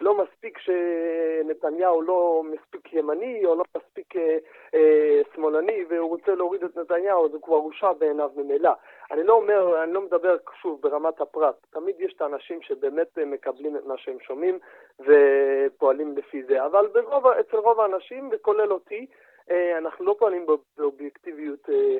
[0.00, 4.38] לא מספיק שנתניהו לא מספיק ימני או לא מספיק אה,
[4.74, 8.70] אה, שמאלני והוא רוצה להוריד את נתניהו, אז הוא כבר הורשע בעיניו ממילא.
[9.10, 11.54] אני לא אומר, אני לא מדבר שוב ברמת הפרט.
[11.70, 14.58] תמיד יש את האנשים שבאמת אה, מקבלים את מה שהם שומעים
[15.00, 16.64] ופועלים לפי זה.
[16.64, 19.06] אבל ברוב, אצל רוב האנשים, וכולל אותי,
[19.50, 20.46] אה, אנחנו לא פועלים
[20.78, 21.96] באובייקטיביות אה,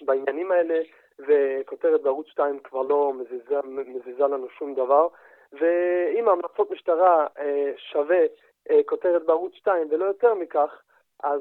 [0.00, 0.80] בעניינים האלה.
[1.26, 5.08] וכותרת בערוץ 2 כבר לא מזיזה, מזיזה לנו שום דבר.
[5.52, 8.20] ואם המלצות משטרה אה, שווה
[8.70, 10.82] אה, כותרת בערוץ 2 ולא יותר מכך,
[11.22, 11.40] אז,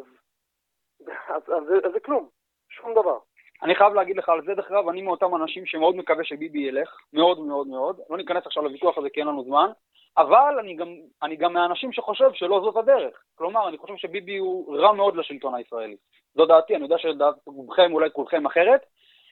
[1.02, 2.30] אז, אז, אז, אז זה כלום,
[2.70, 3.18] שום דבר.
[3.64, 6.98] אני חייב להגיד לך על זה, דרך אגב, אני מאותם אנשים שמאוד מקווה שביבי ילך,
[7.14, 8.00] מאוד מאוד מאוד.
[8.10, 9.72] לא ניכנס עכשיו לוויכוח הזה כי אין לנו זמן,
[10.18, 13.24] אבל אני גם, אני גם מהאנשים שחושב שלא זאת הדרך.
[13.36, 15.96] כלומר, אני חושב שביבי הוא רע מאוד לשלטון הישראלי.
[16.36, 18.86] זו דעתי, אני יודע שדעתכם, אולי כולכם אחרת,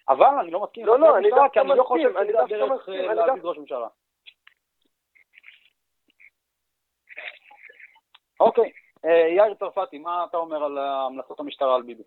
[0.10, 2.72] אבל אני לא מסכים לא, לא, אני דווקא לא מסכים, חושב אני שזה דווקא הדרך
[2.72, 3.88] מסכים, אה, אני דווקא- ראש ממשלה.
[8.39, 8.72] אוקיי,
[9.05, 12.03] אה, יאיר צרפתי, מה אתה אומר על אה, המלצות המשטרה על ביבי?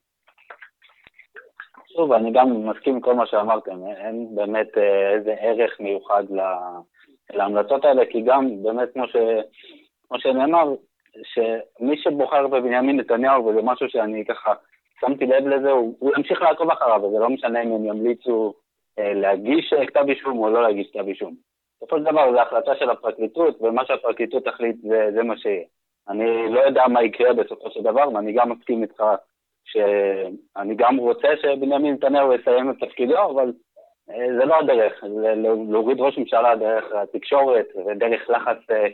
[1.92, 6.24] שוב, אני גם מסכים עם כל מה שאמרתם, אין באמת אה, איזה ערך מיוחד
[7.30, 9.16] להמלצות האלה, כי גם באמת כמו, ש,
[10.08, 10.64] כמו שנאמר,
[11.22, 14.54] שמי שבוחר בבנימין נתניהו, וזה משהו שאני ככה
[15.00, 18.54] שמתי לב לזה, הוא, הוא ימשיך לעקוב אחריו, וזה לא משנה אם הם ימליצו
[18.98, 21.34] אה, להגיש אה, כתב אישום או לא להגיש כתב אישום.
[21.76, 25.64] בסופו של דבר זו החלטה של הפרקליטות, ומה שהפרקליטות תחליט זה, זה מה שיהיה.
[26.08, 29.04] אני לא יודע מה יקרה בסופו של דבר, ואני גם מסכים איתך
[29.64, 33.52] שאני גם רוצה שבנימין נתניהו יסיים את תפקידו, אבל
[34.10, 35.34] אה, זה לא הדרך, זה
[35.68, 38.86] להוריד ראש ממשלה דרך התקשורת ודרך לחץ אה,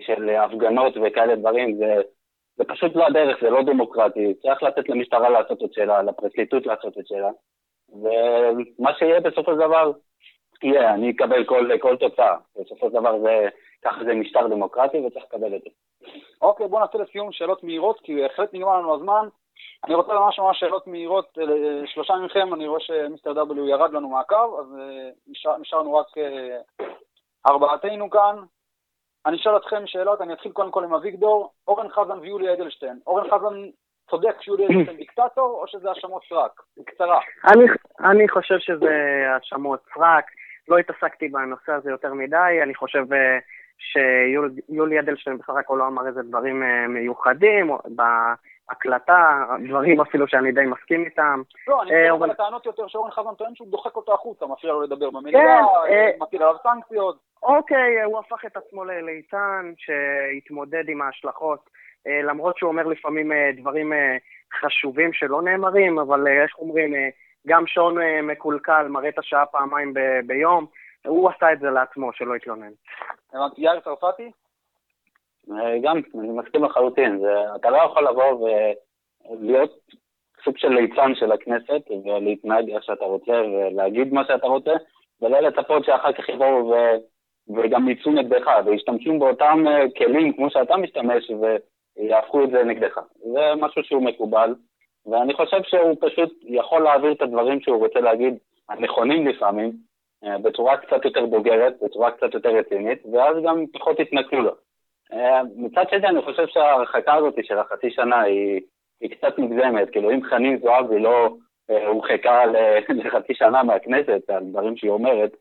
[0.00, 2.00] של הפגנות וכאלה דברים, זה,
[2.56, 4.34] זה פשוט לא הדרך, זה לא דמוקרטי.
[4.42, 7.30] צריך לתת למשטרה לעשות את שלה, לפרקליטות לעשות את שלה,
[7.88, 9.92] ומה שיהיה בסופו של דבר,
[10.62, 12.36] יהיה, אני אקבל כל, כל תוצאה.
[12.60, 13.48] בסופו של דבר זה,
[13.84, 15.70] ככה זה משטר דמוקרטי וצריך לקבל את זה.
[16.42, 19.28] אוקיי, בואו נעשה לסיום שאלות מהירות, כי בהחלט נגמר לנו הזמן.
[19.84, 24.08] אני רוצה ממש ממש שאלות מהירות, אה, שלושה מכם, אני רואה שמיסטר W ירד לנו
[24.08, 26.58] מהקו, אז אה, נשאר, נשארנו רק אה,
[27.46, 28.36] ארבעתנו כאן.
[29.26, 32.98] אני אשאל אתכם שאלות, אני אתחיל קודם כל עם אביגדור, אורן חזן ויולי אדלשטיין.
[33.06, 33.54] אורן חזן
[34.10, 36.62] צודק שיולי אדלשטיין דיקטטור, או שזה האשמות סרק?
[36.78, 37.20] בקצרה.
[37.44, 37.64] אני,
[38.00, 38.92] אני חושב שזה
[39.34, 40.24] האשמות סרק,
[40.68, 43.38] לא התעסקתי בנושא הזה יותר מדי, אני חושב אה,
[43.78, 47.78] שיולי אדלשטיין בסך הכל לא אמר איזה דברים אה, מיוחדים, או
[48.68, 51.42] בהקלטה, דברים אפילו שאני די מסכים איתם.
[51.68, 54.72] לא, אני אה, חושב על הטענות יותר שאורן חזן טוען שהוא דוחק אותו החוצה, מפריע
[54.72, 57.16] לו לדבר במליאה, כן, אה, מטיל עליו סנקציות.
[57.42, 61.70] אוקיי, הוא הפך את עצמו לליצן שהתמודד עם ההשלכות,
[62.06, 64.16] אה, למרות שהוא אומר לפעמים אה, דברים אה,
[64.60, 67.08] חשובים שלא נאמרים, אבל אה, איך אומרים, אה,
[67.46, 69.94] גם שעון אה, מקולקל מראה את השעה פעמיים
[70.26, 70.66] ביום,
[71.06, 72.72] הוא עשה את זה לעצמו, שלא יתלונן.
[73.34, 74.30] הבנתי, יאיר צרפתי?
[75.52, 78.48] אה, גם, אני מסכים לחלוטין, זה, אתה לא יכול לבוא
[79.30, 79.70] ולהיות
[80.44, 84.72] סוג של ליצן של הכנסת ולהתנהג איך שאתה רוצה ולהגיד מה שאתה רוצה,
[85.22, 86.74] ולא לצפות שאחר כך יבואו ו,
[87.56, 91.30] וגם יצאו נגדך וישתמשו באותם אה, כלים כמו שאתה משתמש
[91.96, 92.98] ויהפכו את זה נגדך.
[93.32, 94.54] זה משהו שהוא מקובל,
[95.06, 98.34] ואני חושב שהוא פשוט יכול להעביר את הדברים שהוא רוצה להגיד,
[98.68, 99.72] הנכונים לפעמים,
[100.24, 104.52] אה, בצורה קצת יותר בוגרת, בצורה קצת יותר רצינית, ואז גם פחות יתנכלו לו.
[105.12, 108.60] אה, מצד שני, אני חושב שההרחקה הזאת של החצי שנה היא,
[109.00, 109.90] היא קצת מוגזמת.
[109.90, 111.36] כאילו, אם חנין זועבי לא
[111.70, 112.44] אה, הורחקה
[113.04, 115.36] לחצי שנה מהכנסת על דברים שהיא אומרת,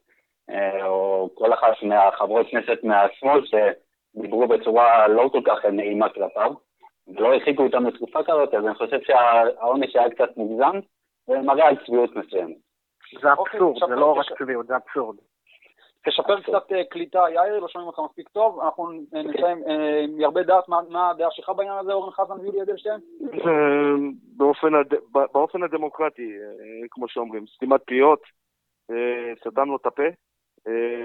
[0.50, 6.54] אה, או כל אחת מהחברות כנסת מהשמאל שדיברו בצורה לא כל כך נעימה כלפיו,
[7.08, 10.80] ולא הרחיקו אותם לתקופה כזאת, אז אני חושב שהעונש היה קצת מוגזם,
[11.28, 12.56] ומראה על צביעות מסוימת.
[13.22, 15.16] זה אבסורד, זה לא רק צביעות, זה אבסורד.
[16.06, 16.60] תשפר טוב.
[16.60, 18.60] קצת אה, קליטה, יאיר, לא שומעים אותך מספיק טוב.
[18.62, 22.62] אנחנו אה, נסיים אה, עם הרבה דעת, מה- הדעה שלך בעניין הזה, אורן חזן ויולי
[22.62, 23.00] אדלשטיין?
[24.38, 24.94] באופן, הד...
[25.12, 26.32] באופן הדמוקרטי,
[26.92, 28.20] כמו שאומרים, סתימת פיות,
[29.50, 30.04] סתם לו את הפה,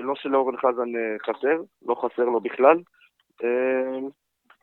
[0.01, 0.89] לא שלאורן חזן
[1.27, 2.77] חסר, לא חסר לו בכלל.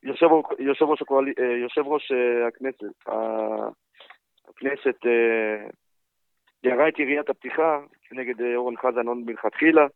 [0.03, 2.11] יושב ראש- יושב ראש הקואלי- אה, יושב ראש
[2.47, 2.83] הכנסת,
[4.49, 4.95] הכנסת
[6.63, 7.79] ירה את יריית הפתיחה
[8.11, 9.87] נגד אורן חזן עוד מלכתחילה,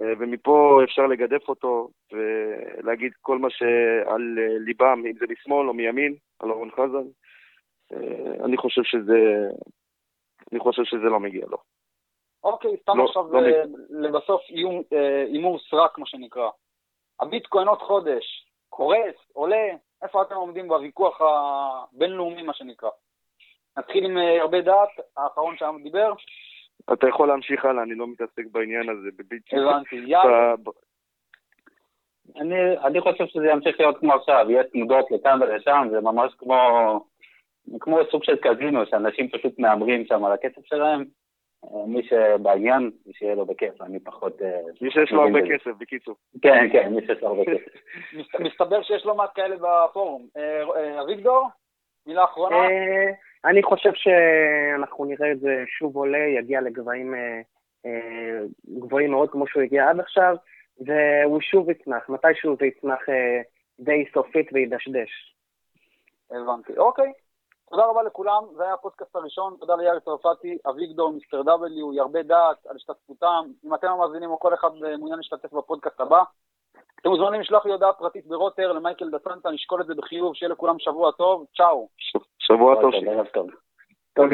[0.00, 6.14] ומפה אפשר לגדף אותו ולהגיד כל מה שעל אה, ליבם, אם זה משמאל או מימין,
[6.38, 7.08] על אורן חזן.
[7.92, 9.48] אה, אני חושב שזה,
[10.52, 11.58] אני חושב שזה לא מגיע לו.
[12.44, 13.62] אוקיי, סתם לא, עכשיו לא אה.
[13.90, 14.40] לבסוף
[14.92, 16.50] אה, הימור סרק, מה שנקרא.
[17.20, 19.68] הביטקוין עוד חודש, קורס, עולה,
[20.02, 22.90] איפה אתם עומדים בוויכוח הבינלאומי, מה שנקרא?
[23.78, 26.12] נתחיל עם אה, הרבה דעת, האחרון שהיום דיבר,
[26.92, 29.08] אתה יכול להמשיך הלאה, אני לא מתעסק בעניין הזה.
[29.52, 29.96] הבנתי.
[30.06, 30.54] יאללה,
[32.36, 36.58] אני, אני חושב שזה ימשיך להיות כמו עכשיו, יהיה תנודות לכאן ולשם, זה ממש כמו,
[37.80, 41.04] כמו סוג של קזינו, שאנשים פשוט מהמרים שם על הכסף שלהם.
[41.64, 44.42] אה, מי שבעניין, שיהיה לו בכיף, אני פחות...
[44.42, 45.38] אה, מי שיש לו הרבה.
[45.48, 46.14] כסף, בקיצור.
[46.42, 47.74] כן, כן, מי שיש לו הרבה כסף.
[48.18, 50.26] מס- מסתבר שיש לא מעט כאלה בפורום.
[50.36, 51.48] אה, אביגדור,
[52.06, 52.56] מילה אחרונה?
[53.44, 57.40] אני חושב שאנחנו נראה את זה שוב עולה, יגיע לגבהים אה,
[57.86, 58.40] אה,
[58.78, 60.36] גבוהים מאוד כמו שהוא הגיע עד עכשיו,
[60.86, 63.40] והוא שוב יצנח, מתישהו זה יצנח אה,
[63.80, 65.34] די סופית וידשדש.
[66.30, 66.78] הבנתי.
[66.78, 67.12] אוקיי.
[67.70, 72.66] תודה רבה לכולם, זה היה הפודקאסט הראשון, תודה ליאיר צרפתי, אביגדור, מיסטר W, ירבה דעת
[72.66, 73.44] על השתתפותם.
[73.64, 76.22] אם אתם המאזינים או כל אחד מעוניין להשתתף בפודקאסט הבא,
[77.00, 80.78] אתם מוזמנים לשלוח לי הודעה פרטית ברוטר למייקל דסנטה, נשקול את זה בחיוב, שיהיה לכולם
[80.78, 81.88] שבוע טוב, צ'או.
[82.50, 82.94] ש- שבוע טוב.
[83.06, 83.46] ערב טוב.
[84.14, 84.28] תודה.